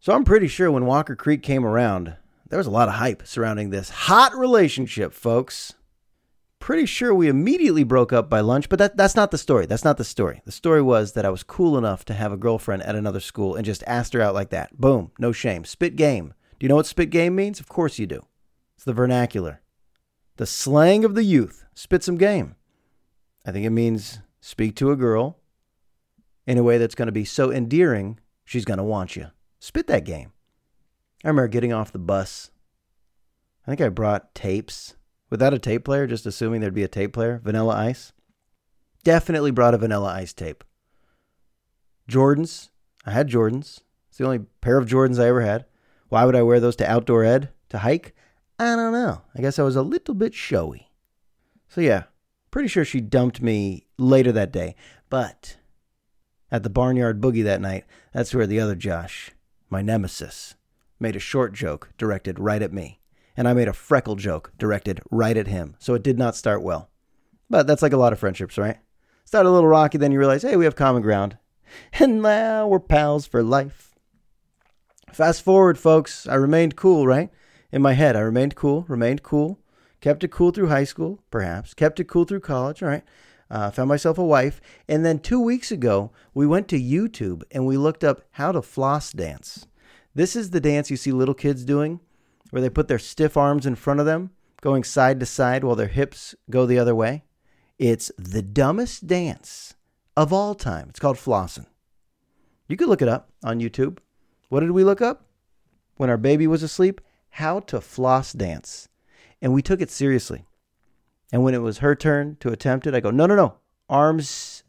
So 0.00 0.12
I'm 0.12 0.24
pretty 0.24 0.48
sure 0.48 0.70
when 0.70 0.84
Walker 0.84 1.16
Creek 1.16 1.42
came 1.42 1.64
around, 1.64 2.16
there 2.48 2.58
was 2.58 2.66
a 2.66 2.72
lot 2.72 2.88
of 2.88 2.94
hype 2.94 3.26
surrounding 3.26 3.70
this 3.70 3.88
hot 3.90 4.36
relationship, 4.36 5.12
folks. 5.12 5.74
Pretty 6.58 6.86
sure 6.86 7.14
we 7.14 7.28
immediately 7.28 7.84
broke 7.84 8.12
up 8.12 8.28
by 8.28 8.40
lunch, 8.40 8.68
but 8.68 8.78
that, 8.78 8.96
that's 8.96 9.16
not 9.16 9.30
the 9.30 9.38
story. 9.38 9.66
That's 9.66 9.84
not 9.84 9.96
the 9.96 10.04
story. 10.04 10.42
The 10.44 10.52
story 10.52 10.82
was 10.82 11.12
that 11.12 11.24
I 11.24 11.30
was 11.30 11.42
cool 11.42 11.78
enough 11.78 12.04
to 12.06 12.14
have 12.14 12.32
a 12.32 12.36
girlfriend 12.36 12.82
at 12.82 12.94
another 12.94 13.20
school 13.20 13.54
and 13.54 13.64
just 13.64 13.84
asked 13.86 14.12
her 14.12 14.20
out 14.20 14.34
like 14.34 14.50
that. 14.50 14.76
Boom, 14.78 15.12
no 15.18 15.32
shame. 15.32 15.64
Spit 15.64 15.96
game. 15.96 16.34
Do 16.58 16.64
you 16.64 16.68
know 16.68 16.76
what 16.76 16.86
spit 16.86 17.10
game 17.10 17.34
means? 17.36 17.60
Of 17.60 17.68
course 17.68 17.98
you 17.98 18.06
do. 18.06 18.26
It's 18.76 18.84
the 18.84 18.92
vernacular, 18.92 19.60
the 20.36 20.46
slang 20.46 21.04
of 21.04 21.14
the 21.14 21.24
youth. 21.24 21.64
Spit 21.74 22.02
some 22.02 22.16
game. 22.16 22.56
I 23.44 23.52
think 23.52 23.64
it 23.66 23.70
means 23.70 24.20
speak 24.40 24.76
to 24.76 24.90
a 24.90 24.96
girl 24.96 25.38
in 26.46 26.58
a 26.58 26.62
way 26.62 26.78
that's 26.78 26.94
going 26.94 27.06
to 27.06 27.12
be 27.12 27.24
so 27.24 27.50
endearing, 27.50 28.20
she's 28.44 28.64
going 28.64 28.78
to 28.78 28.84
want 28.84 29.16
you. 29.16 29.28
Spit 29.58 29.86
that 29.88 30.04
game. 30.04 30.32
I 31.24 31.28
remember 31.28 31.48
getting 31.48 31.72
off 31.72 31.92
the 31.92 31.98
bus. 31.98 32.50
I 33.66 33.70
think 33.70 33.80
I 33.80 33.88
brought 33.88 34.34
tapes 34.34 34.94
without 35.28 35.54
a 35.54 35.58
tape 35.58 35.84
player, 35.84 36.06
just 36.06 36.26
assuming 36.26 36.60
there'd 36.60 36.74
be 36.74 36.84
a 36.84 36.88
tape 36.88 37.12
player. 37.12 37.40
Vanilla 37.42 37.74
Ice. 37.74 38.12
Definitely 39.02 39.50
brought 39.50 39.74
a 39.74 39.78
Vanilla 39.78 40.12
Ice 40.12 40.32
tape. 40.32 40.62
Jordans. 42.08 42.70
I 43.04 43.10
had 43.10 43.28
Jordans. 43.28 43.80
It's 44.08 44.18
the 44.18 44.24
only 44.24 44.40
pair 44.60 44.78
of 44.78 44.86
Jordans 44.86 45.20
I 45.20 45.28
ever 45.28 45.40
had. 45.40 45.66
Why 46.08 46.24
would 46.24 46.36
I 46.36 46.42
wear 46.42 46.60
those 46.60 46.76
to 46.76 46.90
outdoor 46.90 47.24
ed? 47.24 47.50
To 47.70 47.78
hike? 47.78 48.14
I 48.58 48.76
don't 48.76 48.92
know. 48.92 49.22
I 49.34 49.40
guess 49.40 49.58
I 49.58 49.62
was 49.62 49.76
a 49.76 49.82
little 49.82 50.14
bit 50.14 50.34
showy. 50.34 50.90
So 51.68 51.80
yeah, 51.80 52.04
pretty 52.50 52.68
sure 52.68 52.84
she 52.84 53.00
dumped 53.00 53.42
me 53.42 53.86
later 53.98 54.32
that 54.32 54.52
day. 54.52 54.76
But 55.10 55.56
at 56.50 56.62
the 56.62 56.70
Barnyard 56.70 57.20
Boogie 57.20 57.44
that 57.44 57.60
night, 57.60 57.84
that's 58.12 58.34
where 58.34 58.46
the 58.46 58.60
other 58.60 58.74
Josh, 58.74 59.30
my 59.68 59.82
nemesis, 59.82 60.54
made 60.98 61.16
a 61.16 61.20
short 61.20 61.52
joke 61.52 61.90
directed 61.98 62.38
right 62.38 62.62
at 62.62 62.72
me. 62.72 63.00
And 63.36 63.46
I 63.46 63.52
made 63.52 63.68
a 63.68 63.74
freckle 63.74 64.16
joke 64.16 64.52
directed 64.56 65.02
right 65.10 65.36
at 65.36 65.48
him. 65.48 65.76
So 65.78 65.92
it 65.92 66.02
did 66.02 66.16
not 66.16 66.36
start 66.36 66.62
well. 66.62 66.88
But 67.50 67.66
that's 67.66 67.82
like 67.82 67.92
a 67.92 67.98
lot 67.98 68.14
of 68.14 68.18
friendships, 68.18 68.56
right? 68.56 68.78
Start 69.24 69.44
a 69.44 69.50
little 69.50 69.68
rocky, 69.68 69.98
then 69.98 70.12
you 70.12 70.18
realize, 70.18 70.42
hey, 70.42 70.56
we 70.56 70.64
have 70.64 70.76
common 70.76 71.02
ground. 71.02 71.36
And 71.98 72.22
now 72.22 72.68
we're 72.68 72.78
pals 72.78 73.26
for 73.26 73.42
life. 73.42 73.96
Fast 75.12 75.42
forward, 75.42 75.78
folks. 75.78 76.26
I 76.28 76.36
remained 76.36 76.76
cool, 76.76 77.08
right? 77.08 77.30
In 77.72 77.82
my 77.82 77.94
head, 77.94 78.16
I 78.16 78.20
remained 78.20 78.54
cool, 78.54 78.84
remained 78.88 79.22
cool. 79.22 79.58
Kept 80.00 80.22
it 80.22 80.30
cool 80.30 80.50
through 80.50 80.68
high 80.68 80.84
school, 80.84 81.22
perhaps. 81.30 81.74
Kept 81.74 81.98
it 82.00 82.08
cool 82.08 82.24
through 82.24 82.40
college, 82.40 82.82
all 82.82 82.88
right? 82.88 83.02
Uh, 83.50 83.70
found 83.70 83.88
myself 83.88 84.18
a 84.18 84.24
wife. 84.24 84.60
And 84.88 85.04
then 85.04 85.18
two 85.18 85.40
weeks 85.40 85.70
ago, 85.70 86.12
we 86.34 86.46
went 86.46 86.68
to 86.68 86.80
YouTube 86.80 87.42
and 87.50 87.66
we 87.66 87.76
looked 87.76 88.04
up 88.04 88.22
how 88.32 88.52
to 88.52 88.62
floss 88.62 89.12
dance. 89.12 89.66
This 90.14 90.36
is 90.36 90.50
the 90.50 90.60
dance 90.60 90.90
you 90.90 90.96
see 90.96 91.12
little 91.12 91.34
kids 91.34 91.64
doing, 91.64 92.00
where 92.50 92.62
they 92.62 92.70
put 92.70 92.88
their 92.88 92.98
stiff 92.98 93.36
arms 93.36 93.66
in 93.66 93.74
front 93.74 94.00
of 94.00 94.06
them, 94.06 94.30
going 94.60 94.84
side 94.84 95.20
to 95.20 95.26
side 95.26 95.64
while 95.64 95.76
their 95.76 95.88
hips 95.88 96.34
go 96.50 96.66
the 96.66 96.78
other 96.78 96.94
way. 96.94 97.24
It's 97.78 98.10
the 98.16 98.42
dumbest 98.42 99.06
dance 99.06 99.74
of 100.16 100.32
all 100.32 100.54
time. 100.54 100.88
It's 100.88 101.00
called 101.00 101.16
flossing. 101.16 101.66
You 102.68 102.76
could 102.76 102.88
look 102.88 103.02
it 103.02 103.08
up 103.08 103.30
on 103.44 103.60
YouTube. 103.60 103.98
What 104.48 104.60
did 104.60 104.70
we 104.70 104.84
look 104.84 105.02
up 105.02 105.26
when 105.96 106.10
our 106.10 106.16
baby 106.16 106.46
was 106.46 106.62
asleep? 106.62 107.00
How 107.36 107.60
to 107.60 107.82
floss 107.82 108.32
dance. 108.32 108.88
And 109.42 109.52
we 109.52 109.60
took 109.60 109.82
it 109.82 109.90
seriously. 109.90 110.46
And 111.30 111.42
when 111.42 111.52
it 111.52 111.60
was 111.60 111.78
her 111.78 111.94
turn 111.94 112.38
to 112.40 112.48
attempt 112.48 112.86
it, 112.86 112.94
I 112.94 113.00
go, 113.00 113.10
no, 113.10 113.26
no, 113.26 113.36
no, 113.36 113.56
arms 113.90 114.64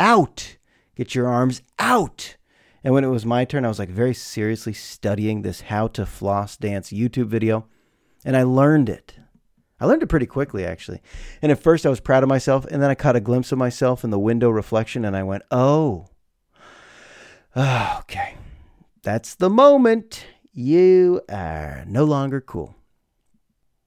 out. 0.00 0.56
Get 0.96 1.14
your 1.14 1.28
arms 1.28 1.60
out. 1.78 2.38
And 2.82 2.94
when 2.94 3.04
it 3.04 3.08
was 3.08 3.26
my 3.26 3.44
turn, 3.44 3.66
I 3.66 3.68
was 3.68 3.78
like 3.78 3.90
very 3.90 4.14
seriously 4.14 4.72
studying 4.72 5.42
this 5.42 5.60
how 5.60 5.86
to 5.88 6.06
floss 6.06 6.56
dance 6.56 6.88
YouTube 6.92 7.26
video. 7.26 7.66
And 8.24 8.38
I 8.38 8.42
learned 8.42 8.88
it. 8.88 9.16
I 9.78 9.84
learned 9.84 10.02
it 10.02 10.08
pretty 10.08 10.24
quickly, 10.24 10.64
actually. 10.64 11.02
And 11.42 11.52
at 11.52 11.62
first, 11.62 11.84
I 11.84 11.90
was 11.90 12.00
proud 12.00 12.22
of 12.22 12.30
myself. 12.30 12.64
And 12.70 12.82
then 12.82 12.88
I 12.88 12.94
caught 12.94 13.16
a 13.16 13.20
glimpse 13.20 13.52
of 13.52 13.58
myself 13.58 14.02
in 14.02 14.08
the 14.08 14.18
window 14.18 14.48
reflection. 14.48 15.04
And 15.04 15.14
I 15.14 15.24
went, 15.24 15.42
oh, 15.50 16.06
oh 17.54 17.98
okay. 18.00 18.36
That's 19.02 19.34
the 19.34 19.50
moment. 19.50 20.24
You 20.60 21.20
are 21.28 21.84
no 21.86 22.02
longer 22.02 22.40
cool 22.40 22.74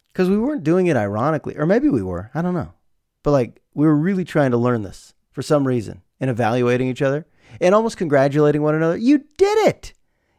because 0.08 0.30
we 0.30 0.40
weren't 0.40 0.64
doing 0.64 0.88
it 0.88 0.96
ironically, 0.96 1.58
or 1.58 1.66
maybe 1.66 1.90
we 1.90 2.02
were. 2.02 2.32
I 2.34 2.42
don't 2.42 2.54
know. 2.54 2.72
But 3.24 3.32
like, 3.32 3.62
we 3.74 3.86
were 3.86 3.94
really 3.98 4.24
trying 4.24 4.52
to 4.52 4.58
learn 4.58 4.82
this 4.82 5.14
for 5.34 5.42
some 5.42 5.68
reason 5.68 6.02
and 6.22 6.30
evaluating 6.30 6.88
each 6.88 7.02
other 7.02 7.26
and 7.60 7.76
almost 7.76 7.98
congratulating 7.98 8.62
one 8.62 8.74
another. 8.74 8.96
You 8.96 9.26
did 9.36 9.68
it! 9.68 9.92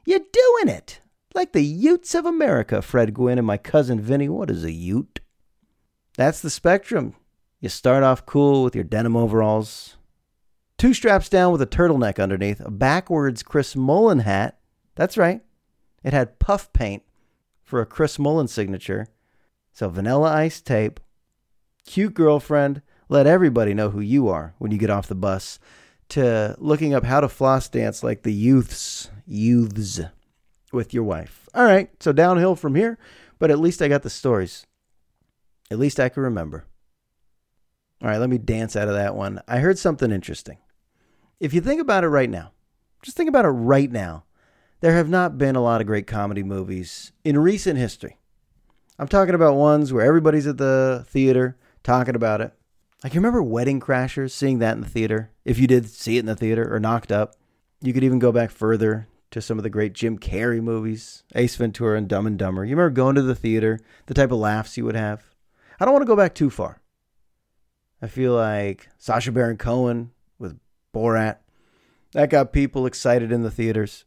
You're 0.07 0.21
doing 0.21 0.75
it! 0.75 1.01
Like 1.35 1.53
the 1.53 1.63
Utes 1.63 2.15
of 2.15 2.25
America, 2.25 2.81
Fred 2.81 3.13
Gwynne 3.13 3.37
and 3.37 3.47
my 3.47 3.59
cousin 3.59 4.01
Vinny. 4.01 4.31
What 4.31 4.49
is 4.49 4.65
a 4.65 4.73
Ute? 4.73 5.21
That's 6.17 6.41
the 6.41 6.49
spectrum. 6.49 7.15
You 7.61 7.69
start 7.69 8.05
off 8.05 8.25
cool 8.25 8.65
with 8.65 8.75
your 8.75 8.85
denim 8.85 9.19
overalls, 9.19 9.99
two 10.79 10.95
straps 10.95 11.29
down 11.29 11.53
with 11.53 11.61
a 11.61 11.67
turtleneck 11.67 12.19
underneath, 12.19 12.61
a 12.61 12.71
backwards 12.71 13.43
Chris 13.43 13.77
Mullin 13.77 14.21
hat. 14.21 14.61
That's 14.95 15.19
right. 15.19 15.43
It 16.03 16.13
had 16.13 16.39
puff 16.39 16.73
paint 16.73 17.03
for 17.63 17.81
a 17.81 17.87
Chris 17.87 18.19
Mullin 18.19 18.49
signature 18.49 19.09
so 19.73 19.89
vanilla 19.89 20.31
ice 20.31 20.61
tape, 20.61 21.01
cute 21.87 22.15
girlfriend, 22.15 22.83
let 23.09 23.27
everybody 23.27 23.75
know 23.75 23.91
who 23.91 24.01
you 24.01 24.29
are 24.29 24.55
when 24.59 24.71
you 24.71 24.79
get 24.79 24.91
off 24.91 25.09
the 25.09 25.15
bus, 25.15 25.59
to 26.11 26.55
looking 26.59 26.93
up 26.93 27.05
how 27.05 27.21
to 27.21 27.29
floss 27.29 27.69
dance 27.69 28.03
like 28.03 28.23
the 28.23 28.33
youths, 28.33 29.11
youths 29.27 30.01
with 30.73 30.93
your 30.93 31.05
wife. 31.05 31.49
All 31.55 31.65
right, 31.65 31.91
so 32.01 32.13
downhill 32.13 32.55
from 32.55 32.75
here, 32.75 32.99
but 33.39 33.51
at 33.51 33.59
least 33.59 33.81
I 33.81 33.89
got 33.89 34.03
the 34.03 34.11
stories. 34.11 34.67
At 35.71 35.79
least 35.79 35.99
I 35.99 36.11
can 36.11 36.23
remember. 36.23 36.67
All 38.03 38.09
right, 38.09 38.19
let 38.19 38.31
me 38.31 38.39
dance 38.39 38.77
out 38.77 38.89
of 38.89 38.95
that 38.95 39.15
one. 39.15 39.41
I 39.49 39.59
heard 39.59 39.79
something 39.79 40.11
interesting. 40.11 40.59
If 41.41 41.55
you 41.55 41.61
think 41.61 41.81
about 41.81 42.05
it 42.05 42.09
right 42.09 42.31
now, 42.31 42.53
just 43.03 43.17
think 43.17 43.29
about 43.29 43.45
it 43.45 43.49
right 43.49 43.91
now. 43.91 44.25
There 44.83 44.95
have 44.95 45.09
not 45.09 45.39
been 45.39 45.55
a 45.55 45.63
lot 45.63 45.81
of 45.81 45.87
great 45.87 46.09
comedy 46.09 46.43
movies 46.43 47.13
in 47.23 47.39
recent 47.39 47.79
history. 47.79 48.19
I'm 48.99 49.07
talking 49.07 49.37
about 49.37 49.55
ones 49.55 49.93
where 49.93 50.05
everybody's 50.05 50.49
at 50.49 50.59
the 50.59 51.05
theater 51.09 51.57
talking 51.85 52.17
about 52.17 52.41
it. 52.41 52.53
Like, 53.05 53.15
you 53.15 53.21
remember 53.21 53.45
Wedding 53.45 53.79
Crashers, 53.79 54.33
seeing 54.33 54.59
that 54.59 54.75
in 54.75 54.81
the 54.81 54.89
theater? 54.89 55.31
If 55.45 55.61
you 55.61 55.69
did 55.69 55.89
see 55.89 56.17
it 56.17 56.21
in 56.21 56.27
the 56.27 56.35
theater 56.35 56.69
or 56.75 56.81
knocked 56.81 57.13
up, 57.13 57.37
you 57.81 57.93
could 57.93 58.03
even 58.03 58.19
go 58.19 58.33
back 58.33 58.51
further 58.51 59.07
to 59.31 59.41
some 59.41 59.57
of 59.57 59.63
the 59.63 59.71
great 59.71 59.93
Jim 59.93 60.19
Carrey 60.19 60.61
movies, 60.61 61.23
Ace 61.37 61.55
Ventura 61.55 61.97
and 61.97 62.09
Dumb 62.09 62.27
and 62.27 62.37
Dumber. 62.37 62.65
You 62.65 62.75
remember 62.75 62.91
going 62.91 63.15
to 63.15 63.23
the 63.23 63.37
theater, 63.37 63.79
the 64.07 64.15
type 64.15 64.33
of 64.33 64.39
laughs 64.39 64.77
you 64.77 64.85
would 64.85 64.97
have? 64.97 65.23
I 65.79 65.85
don't 65.85 65.95
want 65.95 66.03
to 66.03 66.09
go 66.09 66.17
back 66.17 66.35
too 66.35 66.51
far. 66.51 66.83
I 68.03 68.09
feel 68.09 68.35
like 68.35 68.89
Sacha 68.99 69.31
Baron 69.31 69.59
Cohen 69.59 70.11
with 70.41 70.59
Borat, 70.93 71.37
that 72.15 72.31
got 72.31 72.53
people 72.53 72.85
excited 72.85 73.31
in 73.31 73.43
the 73.43 73.51
theaters. 73.51 74.07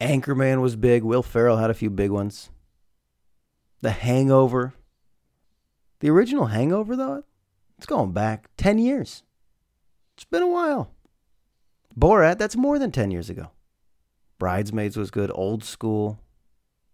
Anchorman 0.00 0.60
was 0.60 0.76
big. 0.76 1.02
Will 1.02 1.22
Ferrell 1.22 1.58
had 1.58 1.70
a 1.70 1.74
few 1.74 1.90
big 1.90 2.10
ones. 2.10 2.50
The 3.82 3.90
Hangover. 3.90 4.74
The 6.00 6.10
original 6.10 6.46
Hangover, 6.46 6.96
though, 6.96 7.24
it's 7.76 7.86
going 7.86 8.12
back 8.12 8.48
10 8.56 8.78
years. 8.78 9.22
It's 10.14 10.24
been 10.24 10.42
a 10.42 10.48
while. 10.48 10.90
Borat, 11.98 12.38
that's 12.38 12.56
more 12.56 12.78
than 12.78 12.90
10 12.90 13.10
years 13.10 13.28
ago. 13.28 13.50
Bridesmaids 14.38 14.96
was 14.96 15.10
good, 15.10 15.30
old 15.34 15.62
school. 15.62 16.18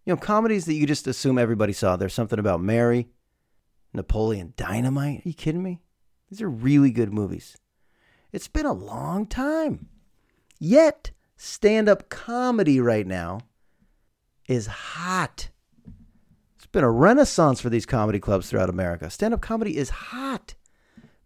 You 0.04 0.12
know, 0.12 0.16
comedies 0.16 0.64
that 0.66 0.74
you 0.74 0.86
just 0.86 1.06
assume 1.06 1.38
everybody 1.38 1.72
saw. 1.72 1.96
There's 1.96 2.14
something 2.14 2.38
about 2.38 2.60
Mary, 2.60 3.08
Napoleon 3.92 4.52
Dynamite. 4.56 5.20
Are 5.24 5.28
you 5.28 5.34
kidding 5.34 5.62
me? 5.62 5.80
These 6.28 6.42
are 6.42 6.50
really 6.50 6.90
good 6.90 7.12
movies. 7.12 7.56
It's 8.32 8.48
been 8.48 8.66
a 8.66 8.72
long 8.72 9.26
time. 9.26 9.88
Yet, 10.58 11.12
stand 11.36 11.88
up 11.88 12.08
comedy 12.08 12.80
right 12.80 13.06
now 13.06 13.40
is 14.48 14.66
hot 14.66 15.48
It's 16.56 16.66
been 16.66 16.84
a 16.84 16.90
renaissance 16.90 17.60
for 17.60 17.70
these 17.70 17.86
comedy 17.86 18.18
clubs 18.18 18.48
throughout 18.50 18.70
America. 18.70 19.10
Stand 19.10 19.34
up 19.34 19.40
comedy 19.40 19.76
is 19.76 19.90
hot. 19.90 20.54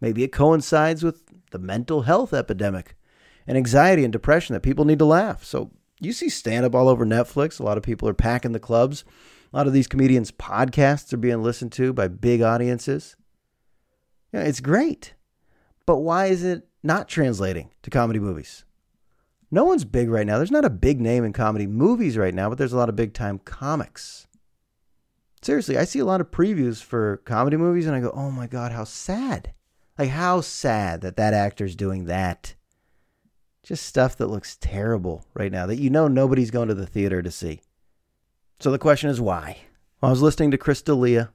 Maybe 0.00 0.22
it 0.22 0.32
coincides 0.32 1.02
with 1.02 1.22
the 1.50 1.58
mental 1.58 2.02
health 2.02 2.32
epidemic 2.32 2.96
and 3.46 3.56
anxiety 3.56 4.04
and 4.04 4.12
depression 4.12 4.54
that 4.54 4.60
people 4.60 4.84
need 4.84 4.98
to 4.98 5.04
laugh. 5.04 5.44
So 5.44 5.70
you 6.00 6.12
see 6.12 6.28
stand 6.28 6.64
up 6.64 6.74
all 6.74 6.88
over 6.88 7.04
Netflix. 7.04 7.60
A 7.60 7.62
lot 7.62 7.76
of 7.76 7.82
people 7.82 8.08
are 8.08 8.14
packing 8.14 8.52
the 8.52 8.58
clubs. 8.60 9.04
A 9.52 9.56
lot 9.56 9.66
of 9.66 9.72
these 9.72 9.88
comedians' 9.88 10.30
podcasts 10.30 11.12
are 11.12 11.18
being 11.18 11.42
listened 11.42 11.72
to 11.72 11.92
by 11.92 12.08
big 12.08 12.40
audiences. 12.40 13.16
Yeah, 14.32 14.42
it's 14.42 14.60
great. 14.60 15.14
But 15.86 15.98
why 15.98 16.26
is 16.26 16.44
it 16.44 16.68
not 16.82 17.08
translating 17.08 17.70
to 17.82 17.90
comedy 17.90 18.20
movies? 18.20 18.64
No 19.50 19.64
one's 19.64 19.84
big 19.84 20.08
right 20.08 20.26
now. 20.26 20.36
There's 20.36 20.50
not 20.50 20.64
a 20.64 20.70
big 20.70 21.00
name 21.00 21.24
in 21.24 21.32
comedy 21.32 21.66
movies 21.66 22.16
right 22.16 22.34
now, 22.34 22.48
but 22.48 22.58
there's 22.58 22.72
a 22.72 22.76
lot 22.76 22.88
of 22.88 22.96
big 22.96 23.14
time 23.14 23.38
comics. 23.40 24.28
Seriously, 25.42 25.76
I 25.76 25.84
see 25.84 25.98
a 25.98 26.04
lot 26.04 26.20
of 26.20 26.30
previews 26.30 26.82
for 26.82 27.18
comedy 27.24 27.56
movies 27.56 27.86
and 27.86 27.96
I 27.96 28.00
go, 28.00 28.12
oh 28.14 28.30
my 28.30 28.46
God, 28.46 28.72
how 28.72 28.84
sad. 28.84 29.52
Like, 29.98 30.10
how 30.10 30.40
sad 30.40 31.00
that 31.00 31.16
that 31.16 31.34
actor's 31.34 31.74
doing 31.74 32.04
that. 32.04 32.54
Just 33.62 33.86
stuff 33.86 34.16
that 34.16 34.28
looks 34.28 34.56
terrible 34.56 35.24
right 35.34 35.52
now 35.52 35.66
that 35.66 35.78
you 35.78 35.90
know 35.90 36.08
nobody's 36.08 36.50
going 36.50 36.68
to 36.68 36.74
the 36.74 36.86
theater 36.86 37.20
to 37.20 37.30
see. 37.30 37.60
So 38.60 38.70
the 38.70 38.78
question 38.78 39.10
is 39.10 39.20
why? 39.20 39.58
Well, 40.00 40.10
I 40.10 40.12
was 40.12 40.22
listening 40.22 40.50
to 40.52 40.58
Chris 40.58 40.82
D'Elia, 40.82 41.32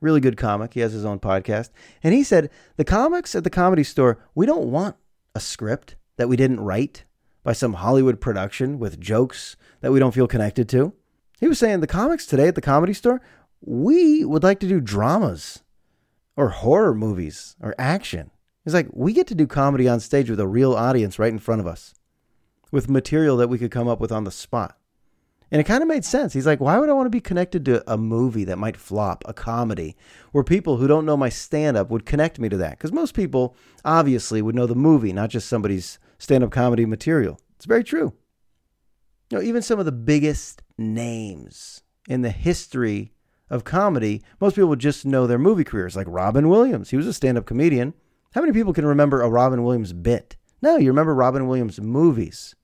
really 0.00 0.20
good 0.20 0.36
comic. 0.36 0.74
He 0.74 0.80
has 0.80 0.92
his 0.92 1.04
own 1.04 1.20
podcast. 1.20 1.70
And 2.02 2.14
he 2.14 2.24
said, 2.24 2.50
the 2.76 2.84
comics 2.84 3.34
at 3.34 3.44
the 3.44 3.50
comedy 3.50 3.84
store, 3.84 4.18
we 4.34 4.46
don't 4.46 4.70
want 4.70 4.96
a 5.34 5.40
script 5.40 5.96
that 6.16 6.28
we 6.28 6.36
didn't 6.36 6.60
write 6.60 7.04
by 7.42 7.52
some 7.52 7.74
Hollywood 7.74 8.20
production 8.20 8.78
with 8.78 9.00
jokes 9.00 9.56
that 9.80 9.92
we 9.92 9.98
don't 9.98 10.14
feel 10.14 10.28
connected 10.28 10.68
to. 10.70 10.92
He 11.40 11.48
was 11.48 11.58
saying 11.58 11.80
the 11.80 11.86
comics 11.86 12.26
today 12.26 12.48
at 12.48 12.54
the 12.54 12.60
comedy 12.60 12.92
store, 12.92 13.20
we 13.60 14.24
would 14.24 14.42
like 14.42 14.60
to 14.60 14.68
do 14.68 14.80
dramas 14.80 15.62
or 16.36 16.50
horror 16.50 16.94
movies 16.94 17.56
or 17.60 17.74
action. 17.78 18.30
He's 18.64 18.74
like 18.74 18.88
we 18.92 19.12
get 19.12 19.26
to 19.28 19.34
do 19.34 19.46
comedy 19.46 19.88
on 19.88 20.00
stage 20.00 20.28
with 20.28 20.40
a 20.40 20.46
real 20.46 20.74
audience 20.74 21.18
right 21.18 21.32
in 21.32 21.38
front 21.38 21.60
of 21.60 21.66
us 21.66 21.94
with 22.70 22.90
material 22.90 23.36
that 23.38 23.48
we 23.48 23.58
could 23.58 23.70
come 23.70 23.88
up 23.88 24.00
with 24.00 24.12
on 24.12 24.24
the 24.24 24.30
spot. 24.30 24.76
And 25.50 25.60
it 25.60 25.64
kind 25.64 25.82
of 25.82 25.88
made 25.88 26.04
sense. 26.04 26.32
He's 26.32 26.46
like, 26.46 26.60
why 26.60 26.78
would 26.78 26.88
I 26.88 26.92
want 26.92 27.06
to 27.06 27.10
be 27.10 27.20
connected 27.20 27.64
to 27.64 27.92
a 27.92 27.98
movie 27.98 28.44
that 28.44 28.58
might 28.58 28.76
flop, 28.76 29.24
a 29.26 29.32
comedy, 29.32 29.96
where 30.30 30.44
people 30.44 30.76
who 30.76 30.86
don't 30.86 31.04
know 31.04 31.16
my 31.16 31.28
stand 31.28 31.76
up 31.76 31.90
would 31.90 32.06
connect 32.06 32.38
me 32.38 32.48
to 32.48 32.56
that? 32.58 32.78
Because 32.78 32.92
most 32.92 33.14
people 33.14 33.56
obviously 33.84 34.42
would 34.42 34.54
know 34.54 34.66
the 34.66 34.76
movie, 34.76 35.12
not 35.12 35.30
just 35.30 35.48
somebody's 35.48 35.98
stand 36.20 36.44
up 36.44 36.52
comedy 36.52 36.86
material. 36.86 37.40
It's 37.56 37.64
very 37.64 37.82
true. 37.82 38.14
You 39.30 39.38
know, 39.38 39.44
even 39.44 39.62
some 39.62 39.78
of 39.78 39.86
the 39.86 39.92
biggest 39.92 40.62
names 40.78 41.82
in 42.08 42.22
the 42.22 42.30
history 42.30 43.12
of 43.48 43.64
comedy, 43.64 44.22
most 44.40 44.54
people 44.54 44.76
just 44.76 45.04
know 45.04 45.26
their 45.26 45.38
movie 45.38 45.64
careers, 45.64 45.96
like 45.96 46.06
Robin 46.08 46.48
Williams. 46.48 46.90
He 46.90 46.96
was 46.96 47.06
a 47.06 47.12
stand 47.12 47.38
up 47.38 47.46
comedian. 47.46 47.94
How 48.34 48.40
many 48.40 48.52
people 48.52 48.72
can 48.72 48.86
remember 48.86 49.22
a 49.22 49.28
Robin 49.28 49.64
Williams 49.64 49.92
bit? 49.92 50.36
No, 50.62 50.76
you 50.76 50.88
remember 50.88 51.14
Robin 51.14 51.48
Williams 51.48 51.80
movies. 51.80 52.54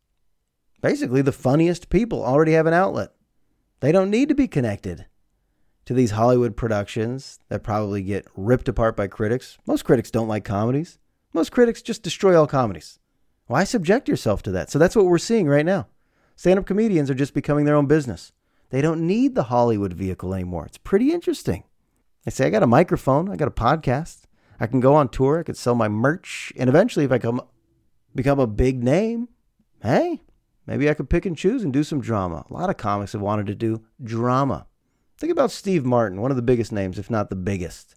Basically, 0.83 1.23
the 1.23 1.33
funniest 1.33 1.89
people 1.89 2.25
already 2.25 2.53
have 2.53 2.67
an 2.67 2.75
outlet. 2.75 3.13
They 3.81 3.91
don't 3.91 4.11
need 4.11 4.29
to 4.29 4.35
be 4.35 4.47
connected 4.47 5.07
to 5.87 5.95
these 5.95 6.13
Hollywood 6.13 6.57
productions 6.57 7.39
that 7.49 7.63
probably 7.63 8.03
get 8.03 8.27
ripped 8.37 8.69
apart 8.69 8.97
by 8.97 9.07
critics. 9.07 9.57
Most 9.67 9.85
critics 9.85 10.11
don't 10.11 10.29
like 10.29 10.45
comedies. 10.45 10.99
Most 11.33 11.53
critics 11.53 11.83
just 11.83 12.03
destroy 12.03 12.39
all 12.39 12.47
comedies. 12.47 12.99
Why 13.47 13.65
subject 13.65 14.09
yourself 14.09 14.43
to 14.45 14.51
that? 14.53 14.71
So 14.71 14.79
that's 14.79 14.97
what 14.97 15.07
we're 15.07 15.19
seeing 15.19 15.47
right 15.47 15.65
now. 15.65 15.87
Stand 16.35 16.59
up 16.59 16.67
comedians 16.67 17.11
are 17.11 17.15
just 17.15 17.35
becoming 17.35 17.65
their 17.65 17.77
own 17.77 17.87
business. 17.87 18.33
They 18.71 18.83
don't 18.83 19.07
need 19.07 19.35
the 19.35 19.45
Hollywood 19.45 19.93
vehicle 19.93 20.35
anymore. 20.35 20.67
It's 20.67 20.79
pretty 20.79 21.13
interesting. 21.13 21.65
They 22.25 22.33
say, 22.33 22.47
I 22.47 22.51
got 22.51 22.65
a 22.65 22.67
microphone, 22.67 23.31
I 23.31 23.37
got 23.37 23.49
a 23.49 23.53
podcast, 23.53 24.23
I 24.59 24.67
can 24.67 24.81
go 24.81 24.95
on 24.95 25.09
tour, 25.09 25.39
I 25.39 25.43
could 25.45 25.57
sell 25.57 25.77
my 25.77 25.89
merch, 25.89 26.53
and 26.57 26.69
eventually, 26.69 27.05
if 27.05 27.13
I 27.13 27.19
come 27.19 27.41
become 28.15 28.41
a 28.41 28.47
big 28.47 28.83
name, 28.83 29.29
hey, 29.83 30.23
maybe 30.67 30.91
I 30.91 30.95
could 30.95 31.09
pick 31.09 31.25
and 31.25 31.37
choose 31.37 31.63
and 31.63 31.73
do 31.73 31.85
some 31.85 32.01
drama. 32.01 32.45
A 32.51 32.53
lot 32.53 32.71
of 32.71 32.77
comics 32.77 33.13
have 33.13 33.21
wanted 33.21 33.47
to 33.47 33.55
do 33.55 33.85
drama. 34.03 34.67
Think 35.19 35.31
about 35.31 35.53
Steve 35.53 35.85
Martin, 35.85 36.21
one 36.21 36.33
of 36.33 36.37
the 36.37 36.43
biggest 36.43 36.73
names, 36.73 36.99
if 36.99 37.09
not 37.09 37.31
the 37.31 37.37
biggest, 37.37 37.95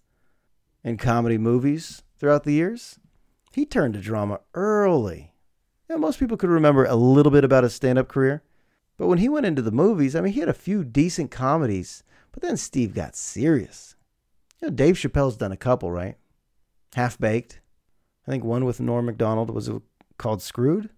in 0.84 0.96
comedy 0.96 1.36
movies 1.36 2.02
throughout 2.18 2.44
the 2.44 2.52
years. 2.52 3.00
He 3.52 3.66
turned 3.66 3.94
to 3.94 4.00
drama 4.00 4.40
early. 4.54 5.29
Yeah, 5.90 5.96
most 5.96 6.20
people 6.20 6.36
could 6.36 6.50
remember 6.50 6.84
a 6.84 6.94
little 6.94 7.32
bit 7.32 7.42
about 7.42 7.64
his 7.64 7.74
stand 7.74 7.98
up 7.98 8.06
career. 8.06 8.44
But 8.96 9.08
when 9.08 9.18
he 9.18 9.28
went 9.28 9.46
into 9.46 9.60
the 9.60 9.72
movies, 9.72 10.14
I 10.14 10.20
mean, 10.20 10.32
he 10.32 10.38
had 10.38 10.48
a 10.48 10.54
few 10.54 10.84
decent 10.84 11.32
comedies, 11.32 12.04
but 12.30 12.42
then 12.42 12.56
Steve 12.56 12.94
got 12.94 13.16
serious. 13.16 13.96
You 14.60 14.68
know, 14.68 14.74
Dave 14.74 14.94
Chappelle's 14.94 15.36
done 15.36 15.50
a 15.50 15.56
couple, 15.56 15.90
right? 15.90 16.16
Half 16.94 17.18
Baked. 17.18 17.60
I 18.24 18.30
think 18.30 18.44
one 18.44 18.64
with 18.64 18.78
Norm 18.78 19.06
Macdonald 19.06 19.50
was 19.50 19.68
called 20.16 20.42
Screwed, 20.42 20.90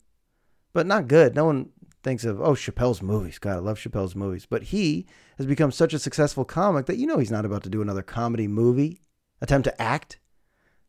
but 0.74 0.87
not 0.87 1.09
good. 1.09 1.35
No 1.35 1.46
one 1.46 1.70
thinks 2.02 2.26
of, 2.26 2.42
oh, 2.42 2.52
Chappelle's 2.52 3.00
movies. 3.00 3.38
God, 3.38 3.57
I 3.57 3.61
love 3.61 3.78
Chappelle's 3.78 4.14
movies. 4.14 4.44
But 4.44 4.64
he 4.64 5.07
has 5.38 5.46
become 5.46 5.72
such 5.72 5.94
a 5.94 5.98
successful 5.98 6.44
comic 6.44 6.85
that 6.85 6.98
you 6.98 7.07
know 7.07 7.16
he's 7.16 7.31
not 7.31 7.46
about 7.46 7.62
to 7.62 7.70
do 7.70 7.81
another 7.81 8.02
comedy 8.02 8.46
movie, 8.46 9.00
attempt 9.40 9.64
to 9.64 9.81
act. 9.81 10.18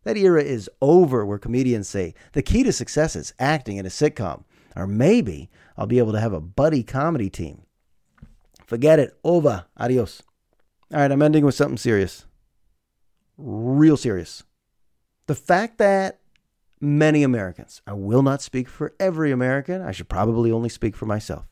That 0.03 0.17
era 0.17 0.41
is 0.41 0.69
over 0.81 1.25
where 1.25 1.37
comedians 1.37 1.87
say 1.87 2.13
the 2.33 2.41
key 2.41 2.63
to 2.63 2.71
success 2.71 3.15
is 3.15 3.33
acting 3.39 3.77
in 3.77 3.85
a 3.85 3.89
sitcom. 3.89 4.43
Or 4.75 4.87
maybe 4.87 5.49
I'll 5.77 5.87
be 5.87 5.99
able 5.99 6.13
to 6.13 6.19
have 6.19 6.33
a 6.33 6.41
buddy 6.41 6.83
comedy 6.83 7.29
team. 7.29 7.63
Forget 8.65 8.99
it. 8.99 9.17
Over. 9.23 9.65
Adios. 9.77 10.23
All 10.91 10.99
right, 10.99 11.11
I'm 11.11 11.21
ending 11.21 11.45
with 11.45 11.55
something 11.55 11.77
serious. 11.77 12.25
Real 13.37 13.97
serious. 13.97 14.43
The 15.27 15.35
fact 15.35 15.77
that 15.77 16.19
many 16.83 17.23
Americans. 17.23 17.81
I 17.87 17.93
will 17.93 18.21
not 18.21 18.41
speak 18.41 18.67
for 18.67 18.93
every 18.99 19.31
American. 19.31 19.81
I 19.81 19.91
should 19.91 20.09
probably 20.09 20.51
only 20.51 20.69
speak 20.69 20.95
for 20.95 21.05
myself. 21.05 21.47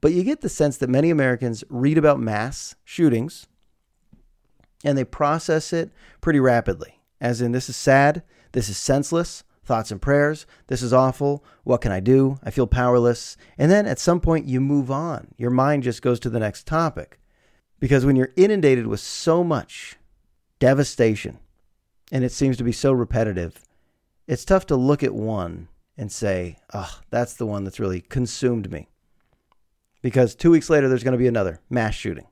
But 0.00 0.12
you 0.12 0.24
get 0.24 0.40
the 0.40 0.48
sense 0.48 0.76
that 0.78 0.90
many 0.90 1.10
Americans 1.10 1.62
read 1.68 1.96
about 1.96 2.18
mass 2.18 2.74
shootings 2.84 3.46
and 4.84 4.98
they 4.98 5.04
process 5.04 5.72
it 5.72 5.92
pretty 6.20 6.40
rapidly. 6.40 7.01
As 7.22 7.40
in, 7.40 7.52
this 7.52 7.68
is 7.68 7.76
sad, 7.76 8.24
this 8.50 8.68
is 8.68 8.76
senseless, 8.76 9.44
thoughts 9.64 9.92
and 9.92 10.02
prayers, 10.02 10.44
this 10.66 10.82
is 10.82 10.92
awful, 10.92 11.44
what 11.62 11.80
can 11.80 11.92
I 11.92 12.00
do? 12.00 12.40
I 12.42 12.50
feel 12.50 12.66
powerless. 12.66 13.36
And 13.56 13.70
then 13.70 13.86
at 13.86 14.00
some 14.00 14.20
point, 14.20 14.48
you 14.48 14.60
move 14.60 14.90
on. 14.90 15.28
Your 15.38 15.50
mind 15.50 15.84
just 15.84 16.02
goes 16.02 16.18
to 16.20 16.30
the 16.30 16.40
next 16.40 16.66
topic. 16.66 17.20
Because 17.78 18.04
when 18.04 18.16
you're 18.16 18.32
inundated 18.34 18.88
with 18.88 18.98
so 18.98 19.44
much 19.44 19.96
devastation, 20.58 21.38
and 22.10 22.24
it 22.24 22.32
seems 22.32 22.56
to 22.56 22.64
be 22.64 22.72
so 22.72 22.90
repetitive, 22.92 23.64
it's 24.26 24.44
tough 24.44 24.66
to 24.66 24.76
look 24.76 25.04
at 25.04 25.14
one 25.14 25.68
and 25.96 26.10
say, 26.10 26.58
oh, 26.74 26.98
that's 27.10 27.34
the 27.34 27.46
one 27.46 27.62
that's 27.62 27.78
really 27.78 28.00
consumed 28.00 28.68
me. 28.68 28.88
Because 30.02 30.34
two 30.34 30.50
weeks 30.50 30.68
later, 30.68 30.88
there's 30.88 31.04
going 31.04 31.12
to 31.12 31.18
be 31.18 31.28
another 31.28 31.60
mass 31.70 31.94
shooting. 31.94 32.26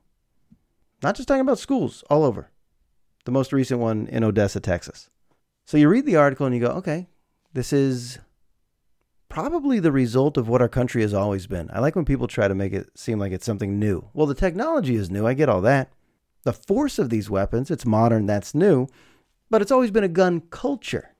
Not 1.01 1.15
just 1.15 1.29
talking 1.29 1.41
about 1.41 1.59
schools, 1.59 2.03
all 2.09 2.25
over. 2.25 2.51
The 3.25 3.31
most 3.31 3.53
recent 3.53 3.79
one 3.79 4.07
in 4.07 4.23
Odessa, 4.23 4.59
Texas. 4.59 5.09
So 5.65 5.77
you 5.77 5.87
read 5.89 6.05
the 6.05 6.15
article 6.15 6.45
and 6.45 6.55
you 6.55 6.61
go, 6.61 6.71
okay, 6.73 7.07
this 7.53 7.71
is 7.71 8.19
probably 9.29 9.79
the 9.79 9.91
result 9.91 10.37
of 10.37 10.49
what 10.49 10.61
our 10.61 10.67
country 10.67 11.01
has 11.01 11.13
always 11.13 11.47
been. 11.47 11.69
I 11.71 11.79
like 11.79 11.95
when 11.95 12.05
people 12.05 12.27
try 12.27 12.47
to 12.47 12.55
make 12.55 12.73
it 12.73 12.89
seem 12.95 13.19
like 13.19 13.31
it's 13.31 13.45
something 13.45 13.79
new. 13.79 14.09
Well, 14.13 14.27
the 14.27 14.35
technology 14.35 14.95
is 14.95 15.09
new. 15.09 15.25
I 15.25 15.33
get 15.33 15.49
all 15.49 15.61
that. 15.61 15.91
The 16.43 16.53
force 16.53 16.99
of 16.99 17.09
these 17.09 17.29
weapons, 17.29 17.71
it's 17.71 17.85
modern, 17.85 18.25
that's 18.25 18.55
new, 18.55 18.87
but 19.49 19.61
it's 19.61 19.71
always 19.71 19.91
been 19.91 20.03
a 20.03 20.09
gun 20.09 20.41
culture. 20.49 21.15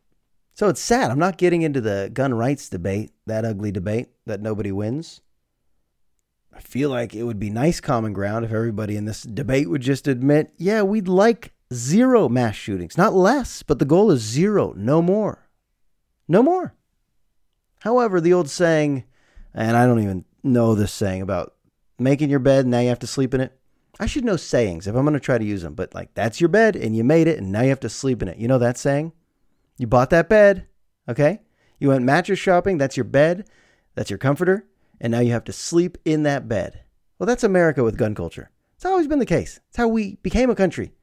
So 0.53 0.67
it's 0.67 0.81
sad. 0.81 1.11
I'm 1.11 1.19
not 1.19 1.37
getting 1.37 1.61
into 1.61 1.79
the 1.79 2.09
gun 2.11 2.33
rights 2.33 2.67
debate, 2.67 3.11
that 3.27 3.45
ugly 3.45 3.71
debate 3.71 4.09
that 4.25 4.41
nobody 4.41 4.71
wins. 4.71 5.21
I 6.53 6.59
feel 6.59 6.89
like 6.89 7.15
it 7.15 7.23
would 7.23 7.39
be 7.39 7.49
nice 7.49 7.79
common 7.79 8.11
ground 8.11 8.43
if 8.43 8.51
everybody 8.51 8.97
in 8.97 9.05
this 9.05 9.23
debate 9.23 9.69
would 9.69 9.81
just 9.81 10.07
admit, 10.07 10.51
yeah, 10.57 10.81
we'd 10.81 11.07
like 11.07 11.53
zero 11.73 12.29
mass 12.29 12.55
shootings, 12.55 12.97
not 12.97 13.13
less, 13.13 13.63
but 13.63 13.79
the 13.79 13.85
goal 13.85 14.11
is 14.11 14.21
zero, 14.21 14.73
no 14.75 15.01
more. 15.01 15.47
No 16.27 16.43
more. 16.43 16.75
However, 17.79 18.21
the 18.21 18.33
old 18.33 18.49
saying, 18.49 19.05
and 19.53 19.75
I 19.75 19.85
don't 19.85 20.01
even 20.01 20.25
know 20.43 20.75
this 20.75 20.93
saying 20.93 21.21
about 21.21 21.55
making 21.99 22.29
your 22.29 22.39
bed 22.39 22.65
and 22.65 22.71
now 22.71 22.79
you 22.79 22.89
have 22.89 22.99
to 22.99 23.07
sleep 23.07 23.33
in 23.33 23.41
it. 23.41 23.57
I 23.99 24.05
should 24.05 24.25
know 24.25 24.37
sayings 24.37 24.87
if 24.87 24.95
I'm 24.95 25.03
going 25.03 25.13
to 25.13 25.19
try 25.19 25.37
to 25.37 25.45
use 25.45 25.61
them, 25.61 25.75
but 25.75 25.93
like 25.93 26.13
that's 26.13 26.41
your 26.41 26.47
bed 26.47 26.75
and 26.75 26.95
you 26.95 27.03
made 27.03 27.27
it 27.27 27.37
and 27.37 27.51
now 27.51 27.61
you 27.61 27.69
have 27.69 27.79
to 27.81 27.89
sleep 27.89 28.21
in 28.21 28.27
it. 28.27 28.37
You 28.37 28.47
know 28.47 28.57
that 28.57 28.77
saying? 28.77 29.13
You 29.77 29.87
bought 29.87 30.09
that 30.11 30.29
bed, 30.29 30.67
okay? 31.09 31.41
You 31.79 31.89
went 31.89 32.05
mattress 32.05 32.39
shopping, 32.39 32.77
that's 32.77 32.97
your 32.97 33.03
bed, 33.03 33.47
that's 33.95 34.09
your 34.09 34.19
comforter, 34.19 34.67
and 34.99 35.11
now 35.11 35.19
you 35.19 35.31
have 35.31 35.43
to 35.45 35.53
sleep 35.53 35.97
in 36.05 36.23
that 36.23 36.47
bed. 36.47 36.83
Well, 37.17 37.27
that's 37.27 37.43
America 37.43 37.83
with 37.83 37.97
gun 37.97 38.15
culture. 38.15 38.51
It's 38.75 38.85
always 38.85 39.07
been 39.07 39.19
the 39.19 39.25
case. 39.25 39.59
It's 39.69 39.77
how 39.77 39.87
we 39.87 40.15
became 40.23 40.49
a 40.49 40.55
country. 40.55 40.93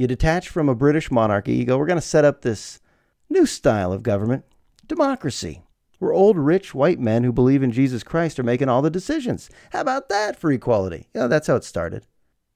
You 0.00 0.06
detach 0.06 0.48
from 0.48 0.70
a 0.70 0.74
British 0.74 1.10
monarchy, 1.10 1.56
you 1.56 1.66
go, 1.66 1.76
we're 1.76 1.84
going 1.84 1.98
to 1.98 2.00
set 2.00 2.24
up 2.24 2.40
this 2.40 2.80
new 3.28 3.44
style 3.44 3.92
of 3.92 4.02
government, 4.02 4.46
democracy. 4.86 5.60
We're 5.98 6.14
old, 6.14 6.38
rich, 6.38 6.74
white 6.74 6.98
men 6.98 7.22
who 7.22 7.34
believe 7.34 7.62
in 7.62 7.70
Jesus 7.70 8.02
Christ 8.02 8.38
are 8.38 8.42
making 8.42 8.70
all 8.70 8.80
the 8.80 8.88
decisions. 8.88 9.50
How 9.72 9.82
about 9.82 10.08
that 10.08 10.40
for 10.40 10.50
equality? 10.50 11.08
You 11.12 11.20
know, 11.20 11.28
that's 11.28 11.48
how 11.48 11.56
it 11.56 11.64
started 11.64 12.06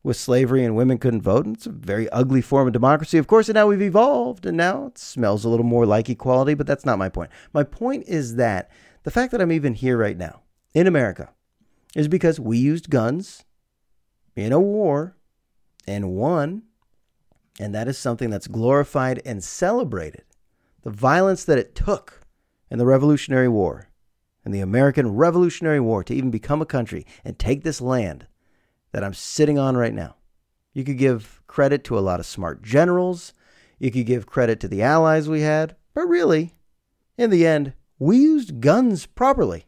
with 0.03 0.17
slavery 0.17 0.65
and 0.65 0.75
women 0.75 0.97
couldn't 0.97 1.21
vote. 1.21 1.45
And 1.45 1.55
it's 1.55 1.67
a 1.67 1.71
very 1.71 2.09
ugly 2.09 2.41
form 2.41 2.67
of 2.67 2.73
democracy, 2.73 3.19
of 3.19 3.27
course. 3.27 3.51
And 3.51 3.57
now 3.57 3.67
we've 3.67 3.83
evolved, 3.83 4.47
and 4.47 4.57
now 4.57 4.87
it 4.87 4.97
smells 4.97 5.45
a 5.45 5.51
little 5.51 5.67
more 5.67 5.85
like 5.85 6.09
equality, 6.09 6.55
but 6.55 6.67
that's 6.67 6.87
not 6.87 6.99
my 6.99 7.11
point. 7.11 7.31
My 7.53 7.63
point 7.63 8.09
is 8.09 8.37
that 8.37 8.71
the 9.03 9.11
fact 9.11 9.33
that 9.33 9.43
I'm 9.43 9.53
even 9.53 9.75
here 9.75 9.99
right 9.99 10.17
now 10.17 10.41
in 10.73 10.87
America 10.87 11.29
is 11.95 12.09
because 12.09 12.41
we 12.41 12.57
used 12.57 12.89
guns 12.89 13.45
in 14.35 14.51
a 14.51 14.59
war 14.59 15.19
and 15.87 16.13
won. 16.13 16.63
And 17.61 17.75
that 17.75 17.89
is 17.89 17.99
something 17.99 18.31
that's 18.31 18.47
glorified 18.47 19.23
and 19.25 19.43
celebrated. 19.43 20.25
The 20.83 20.91
violence 20.91 21.45
that 21.45 21.59
it 21.59 21.75
took 21.75 22.21
in 22.71 22.79
the 22.79 22.87
Revolutionary 22.87 23.49
War 23.49 23.89
and 24.45 24.53
the 24.53 24.61
American 24.61 25.15
Revolutionary 25.15 25.81
War 25.81 26.03
to 26.05 26.15
even 26.15 26.31
become 26.31 26.61
a 26.61 26.67
country 26.67 27.07
and 27.25 27.39
take 27.39 27.63
this 27.63 27.81
land 27.81 28.27
that 28.93 29.05
I'm 29.05 29.15
sitting 29.15 29.59
on 29.59 29.77
right 29.77 29.95
now. 29.95 30.17
You 30.73 30.85
could 30.85 30.99
give 30.99 31.41
credit 31.47 31.85
to 31.85 31.99
a 31.99 32.01
lot 32.01 32.21
of 32.21 32.27
smart 32.27 32.63
generals. 32.63 33.33
You 33.79 33.91
could 33.91 34.07
give 34.07 34.27
credit 34.27 34.61
to 34.61 34.69
the 34.69 34.83
allies 34.83 35.29
we 35.29 35.43
had. 35.43 35.77
But 35.95 36.09
really, 36.09 36.55
in 37.17 37.31
the 37.31 37.47
end, 37.47 37.75
we 37.99 38.17
used 38.19 38.61
guns 38.61 39.07
properly 39.07 39.67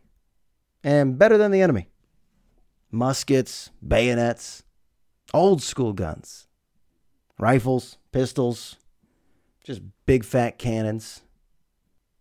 and 0.83 1.18
better 1.18 1.38
than 1.38 1.53
the 1.53 1.62
enemy. 1.62 1.88
Muskets, 2.90 3.70
bayonets, 3.87 4.64
old 5.33 5.62
school 5.62 5.92
guns, 5.92 6.45
rifles, 7.38 7.99
pistols, 8.12 8.77
just 9.64 9.83
big 10.07 10.25
fat 10.25 10.59
cannons. 10.59 11.22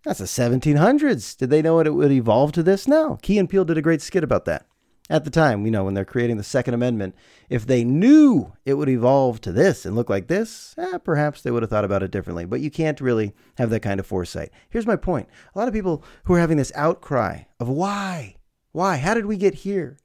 That's 0.04 0.20
the 0.20 0.26
1700s. 0.26 1.36
Did 1.38 1.50
they 1.50 1.62
know 1.62 1.80
it 1.80 1.94
would 1.94 2.12
evolve 2.12 2.52
to 2.54 2.64
this? 2.64 2.88
No. 2.88 3.18
Key 3.22 3.40
and 3.40 3.50
Peele 3.50 3.66
did 3.66 3.78
a 3.78 3.82
great 3.82 4.02
skit 4.02 4.24
about 4.24 4.46
that 4.46 4.66
at 5.10 5.24
the 5.24 5.30
time, 5.30 5.66
you 5.66 5.72
know, 5.72 5.84
when 5.84 5.94
they're 5.94 6.04
creating 6.04 6.38
the 6.38 6.44
Second 6.44 6.74
Amendment, 6.74 7.16
if 7.48 7.68
they 7.68 7.84
knew 7.84 8.54
it 8.66 8.74
would 8.74 8.90
evolve 8.90 9.40
to 9.42 9.52
this 9.52 9.86
and 9.86 9.96
look 9.96 10.10
like 10.10 10.28
this, 10.28 10.74
eh, 10.78 10.98
perhaps 10.98 11.42
they 11.42 11.52
would 11.52 11.62
have 11.62 11.70
thought 11.70 11.86
about 11.86 12.02
it 12.02 12.10
differently. 12.10 12.46
But 12.46 12.62
you 12.62 12.72
can't 12.72 13.00
really 13.00 13.34
have 13.58 13.70
that 13.70 13.82
kind 13.82 14.00
of 14.00 14.08
foresight. 14.08 14.50
Here's 14.70 14.88
my 14.88 14.96
point 14.96 15.30
a 15.54 15.60
lot 15.60 15.68
of 15.68 15.74
people 15.74 16.04
who 16.24 16.34
are 16.34 16.40
having 16.40 16.58
this 16.58 16.72
outcry 16.76 17.44
of 17.60 17.70
why? 17.70 18.38
Why? 18.72 18.98
How 18.98 19.14
did 19.14 19.28
we 19.28 19.38
get 19.38 19.54
here? 19.54 19.98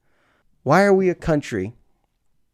Why 0.62 0.82
are 0.82 0.94
we 0.94 1.08
a 1.08 1.14
country 1.14 1.74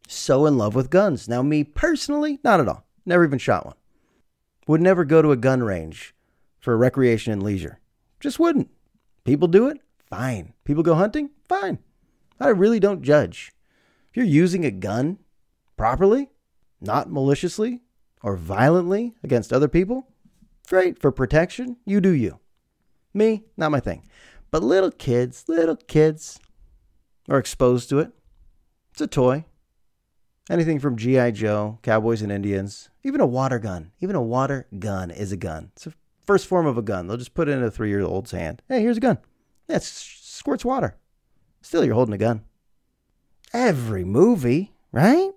so 0.07 0.45
in 0.45 0.57
love 0.57 0.75
with 0.75 0.89
guns? 0.89 1.27
Now, 1.27 1.41
me 1.41 1.63
personally, 1.63 2.39
not 2.43 2.59
at 2.59 2.67
all. 2.67 2.85
Never 3.05 3.23
even 3.23 3.39
shot 3.39 3.65
one. 3.65 3.75
Would 4.67 4.81
never 4.81 5.05
go 5.05 5.21
to 5.21 5.31
a 5.31 5.37
gun 5.37 5.63
range 5.63 6.15
for 6.59 6.75
recreation 6.75 7.31
and 7.31 7.43
leisure. 7.43 7.79
Just 8.19 8.39
wouldn't. 8.39 8.69
People 9.23 9.47
do 9.47 9.67
it? 9.67 9.79
Fine. 10.09 10.53
People 10.63 10.83
go 10.83 10.95
hunting? 10.95 11.29
Fine. 11.47 11.79
I 12.39 12.49
really 12.49 12.79
don't 12.79 13.01
judge. 13.01 13.51
If 14.09 14.17
you're 14.17 14.25
using 14.25 14.65
a 14.65 14.71
gun 14.71 15.19
properly, 15.75 16.29
not 16.81 17.11
maliciously 17.11 17.81
or 18.21 18.35
violently 18.35 19.15
against 19.23 19.53
other 19.53 19.67
people, 19.67 20.07
great. 20.67 20.99
For 20.99 21.11
protection, 21.11 21.77
you 21.85 22.01
do 22.01 22.11
you. 22.11 22.39
Me, 23.13 23.45
not 23.55 23.71
my 23.71 23.79
thing. 23.79 24.03
But 24.51 24.63
little 24.63 24.91
kids, 24.91 25.45
little 25.47 25.75
kids 25.75 26.39
are 27.29 27.37
exposed 27.37 27.89
to 27.89 27.99
it. 27.99 28.11
It's 28.91 29.01
a 29.01 29.07
toy. 29.07 29.45
Anything 30.49 30.79
from 30.79 30.95
G.I. 30.95 31.31
Joe, 31.31 31.79
Cowboys 31.81 32.21
and 32.21 32.31
Indians, 32.31 32.89
even 33.03 33.19
a 33.19 33.25
water 33.25 33.59
gun. 33.59 33.91
Even 33.99 34.15
a 34.15 34.21
water 34.21 34.65
gun 34.79 35.11
is 35.11 35.33
a 35.33 35.37
gun. 35.37 35.71
It's 35.75 35.87
a 35.87 35.93
first 36.25 36.47
form 36.47 36.65
of 36.65 36.77
a 36.77 36.81
gun. 36.81 37.07
They'll 37.07 37.17
just 37.17 37.33
put 37.33 37.49
it 37.49 37.53
in 37.53 37.63
a 37.63 37.71
three 37.71 37.89
year 37.89 38.01
old's 38.01 38.31
hand. 38.31 38.61
Hey, 38.69 38.81
here's 38.81 38.97
a 38.97 39.01
gun. 39.01 39.17
It 39.67 39.83
squirts 39.83 40.63
water. 40.63 40.95
Still, 41.61 41.83
you're 41.83 41.95
holding 41.95 42.13
a 42.13 42.17
gun. 42.17 42.43
Every 43.53 44.05
movie, 44.05 44.73
right? 44.93 45.31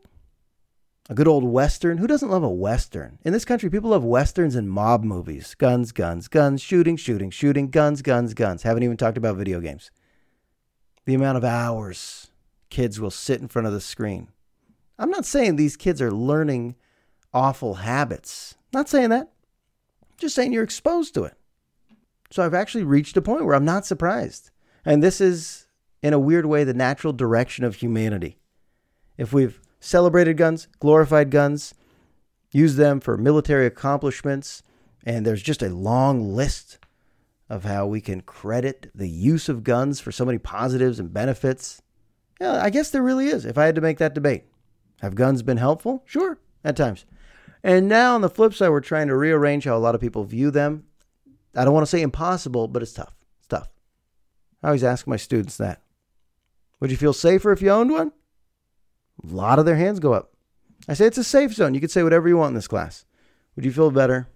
A 1.09 1.14
good 1.14 1.27
old 1.27 1.42
Western. 1.42 1.99
Who 1.99 2.07
doesn't 2.07 2.31
love 2.31 2.44
a 2.44 2.49
Western? 2.49 3.18
In 3.25 3.33
this 3.33 3.44
country, 3.44 3.68
people 3.68 3.90
love 3.90 4.05
Westerns 4.05 4.55
and 4.55 4.70
mob 4.70 5.03
movies. 5.03 5.57
Guns, 5.57 5.90
guns, 5.90 6.29
guns, 6.29 6.62
shooting, 6.62 6.96
shooting, 6.96 7.31
shooting, 7.31 7.68
guns, 7.68 8.01
guns, 8.01 8.33
guns. 8.33 8.62
Haven't 8.62 8.85
even 8.85 8.96
talked 8.96 9.18
about 9.18 9.37
video 9.37 9.59
games. 9.59 9.90
The 11.07 11.14
amount 11.14 11.38
of 11.38 11.44
hours 11.44 12.31
kids 12.68 13.01
will 13.01 13.11
sit 13.11 13.40
in 13.40 13.49
front 13.49 13.66
of 13.66 13.73
the 13.73 13.81
screen. 13.81 14.29
I'm 15.01 15.11
not 15.11 15.25
saying 15.25 15.57
these 15.57 15.79
kids 15.79 16.03
are 16.03 16.13
learning 16.13 16.77
awful 17.33 17.75
habits. 17.75 18.55
Not 18.73 18.89
saying 18.89 19.09
that. 19.09 19.33
Just 20.19 20.35
saying 20.35 20.53
you're 20.53 20.63
exposed 20.63 21.15
to 21.15 21.25
it. 21.25 21.35
So 22.31 22.45
I've 22.45 22.55
actually 22.55 22.85
reached 22.85 23.17
a 23.17 23.23
point 23.23 23.47
where 23.47 23.55
I'm 23.55 23.65
not 23.65 23.87
surprised. 23.87 24.51
And 24.85 25.03
this 25.03 25.19
is, 25.19 25.67
in 26.03 26.13
a 26.13 26.19
weird 26.19 26.45
way, 26.45 26.65
the 26.65 26.75
natural 26.75 27.15
direction 27.15 27.65
of 27.65 27.77
humanity. 27.77 28.39
If 29.17 29.33
we've 29.33 29.59
celebrated 29.81 30.37
guns, 30.37 30.69
glorified 30.81 31.31
guns, 31.31 31.73
used 32.53 32.77
them 32.77 33.01
for 33.01 33.17
military 33.17 33.65
accomplishments, 33.65 34.63
and 35.05 35.25
there's 35.25 35.43
just 35.43 35.63
a 35.63 35.71
long 35.71 36.35
list 36.35 36.79
of 37.49 37.65
how 37.65 37.87
we 37.87 38.03
can 38.03 38.21
credit 38.21 38.91
the 38.95 39.09
use 39.09 39.49
of 39.49 39.65
guns 39.65 39.99
for 39.99 40.13
so 40.13 40.27
many 40.27 40.39
positives 40.39 41.01
and 41.01 41.13
benefits. 41.13 41.81
Yeah, 42.39 42.63
I 42.63 42.69
guess 42.69 42.91
there 42.91 43.03
really 43.03 43.29
is, 43.29 43.47
if 43.47 43.57
I 43.57 43.65
had 43.65 43.75
to 43.77 43.81
make 43.81 43.97
that 43.99 44.15
debate. 44.15 44.45
Have 45.01 45.15
guns 45.15 45.43
been 45.43 45.57
helpful? 45.57 46.03
Sure, 46.07 46.39
at 46.65 46.77
times. 46.77 47.05
And 47.63 47.89
now 47.89 48.15
on 48.15 48.21
the 48.21 48.31
flip 48.31 48.55
side, 48.55 48.71
we're 48.71 48.81
trying 48.81 49.09
to 49.09 49.17
rearrange 49.17 49.65
how 49.65 49.77
a 49.77 49.79
lot 49.79 49.95
of 49.95 50.01
people 50.01 50.25
view 50.25 50.51
them. 50.51 50.85
I 51.55 51.65
don't 51.65 51.75
want 51.75 51.83
to 51.83 51.91
say 51.91 52.03
impossible, 52.03 52.69
but 52.69 52.83
it's 52.83 52.93
tough. 52.93 53.15
It's 53.39 53.49
tough. 53.49 53.69
I 54.63 54.69
always 54.69 54.85
ask 54.85 55.07
my 55.07 55.17
students 55.17 55.57
that. 55.57 55.83
Would 56.81 56.91
you 56.91 56.97
feel 56.97 57.13
safer 57.13 57.53
if 57.53 57.61
you 57.61 57.71
owned 57.71 57.91
one? 57.91 58.13
A 59.23 59.35
lot 59.35 59.59
of 59.59 59.67
their 59.67 59.77
hands 59.77 60.01
go 60.01 60.15
up. 60.15 60.33
I 60.89 60.95
say 60.95 61.07
it's 61.07 61.19
a 61.19 61.25
safe 61.25 61.53
zone. 61.53 61.75
You 61.75 61.81
could 61.81 61.91
say 61.91 62.03
whatever 62.03 62.29
you 62.29 62.39
want 62.39 62.51
in 62.51 62.55
this 62.55 62.69
class. 62.69 63.05
Would 63.57 63.65
you 63.65 63.73
feel 63.73 63.91
better? 63.91 64.29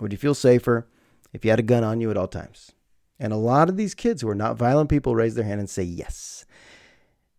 Would 0.00 0.12
you 0.12 0.18
feel 0.18 0.34
safer 0.34 0.88
if 1.32 1.44
you 1.44 1.50
had 1.50 1.60
a 1.60 1.64
gun 1.64 1.84
on 1.84 2.00
you 2.00 2.10
at 2.10 2.16
all 2.16 2.26
times? 2.26 2.72
And 3.20 3.32
a 3.32 3.36
lot 3.36 3.68
of 3.68 3.76
these 3.76 3.94
kids 3.94 4.22
who 4.22 4.28
are 4.28 4.34
not 4.34 4.56
violent 4.56 4.90
people 4.90 5.14
raise 5.14 5.36
their 5.36 5.44
hand 5.44 5.60
and 5.60 5.70
say 5.70 5.84
yes. 5.84 6.44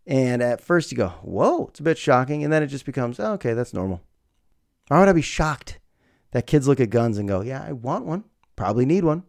And 0.06 0.44
at 0.44 0.62
first 0.62 0.92
you 0.92 0.98
go, 0.98 1.10
whoa, 1.22 1.68
it's 1.68 1.80
a 1.80 1.84
bit 1.84 1.98
shocking. 1.98 2.44
And 2.44 2.52
then 2.52 2.64
it 2.64 2.68
just 2.68 2.86
becomes, 2.86 3.20
oh, 3.20 3.34
okay, 3.34 3.54
that's 3.54 3.74
normal. 3.74 4.02
Why 4.90 5.00
would 5.00 5.10
I 5.10 5.14
be 5.14 5.22
shocked 5.22 5.80
that 6.32 6.48
kids 6.48 6.68
look 6.68 6.80
at 6.80 6.90
guns 6.90 7.18
and 7.18 7.28
go, 7.28 7.42
yeah, 7.42 7.64
I 7.66 7.72
want 7.72 8.06
one, 8.06 8.26
probably 8.56 8.86
need 8.86 9.06
one? 9.06 9.24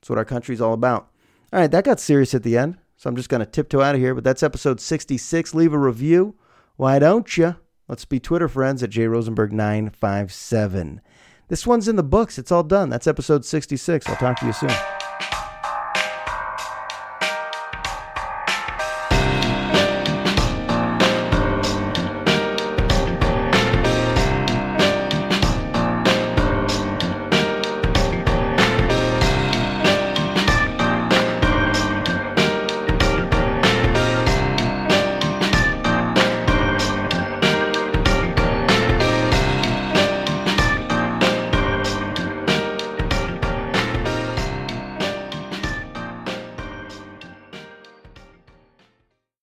That's 0.00 0.10
what 0.10 0.18
our 0.18 0.24
country's 0.24 0.60
all 0.60 0.72
about. 0.72 1.10
All 1.52 1.60
right, 1.60 1.70
that 1.70 1.84
got 1.84 1.98
serious 1.98 2.34
at 2.34 2.44
the 2.44 2.56
end. 2.56 2.78
So 2.96 3.08
I'm 3.08 3.16
just 3.16 3.30
going 3.30 3.40
to 3.40 3.46
tiptoe 3.46 3.80
out 3.80 3.94
of 3.94 4.00
here. 4.00 4.14
But 4.14 4.24
that's 4.24 4.42
episode 4.42 4.80
66. 4.80 5.54
Leave 5.54 5.72
a 5.72 5.78
review. 5.78 6.34
Why 6.76 6.98
don't 6.98 7.36
you? 7.36 7.56
Let's 7.88 8.04
be 8.04 8.20
Twitter 8.20 8.48
friends 8.48 8.82
at 8.82 8.90
jrosenberg957. 8.90 11.00
This 11.48 11.66
one's 11.66 11.88
in 11.88 11.96
the 11.96 12.02
books. 12.02 12.38
It's 12.38 12.52
all 12.52 12.62
done. 12.62 12.90
That's 12.90 13.06
episode 13.06 13.44
66. 13.44 14.08
I'll 14.08 14.16
talk 14.16 14.38
to 14.40 14.46
you 14.46 14.52
soon. 14.52 14.70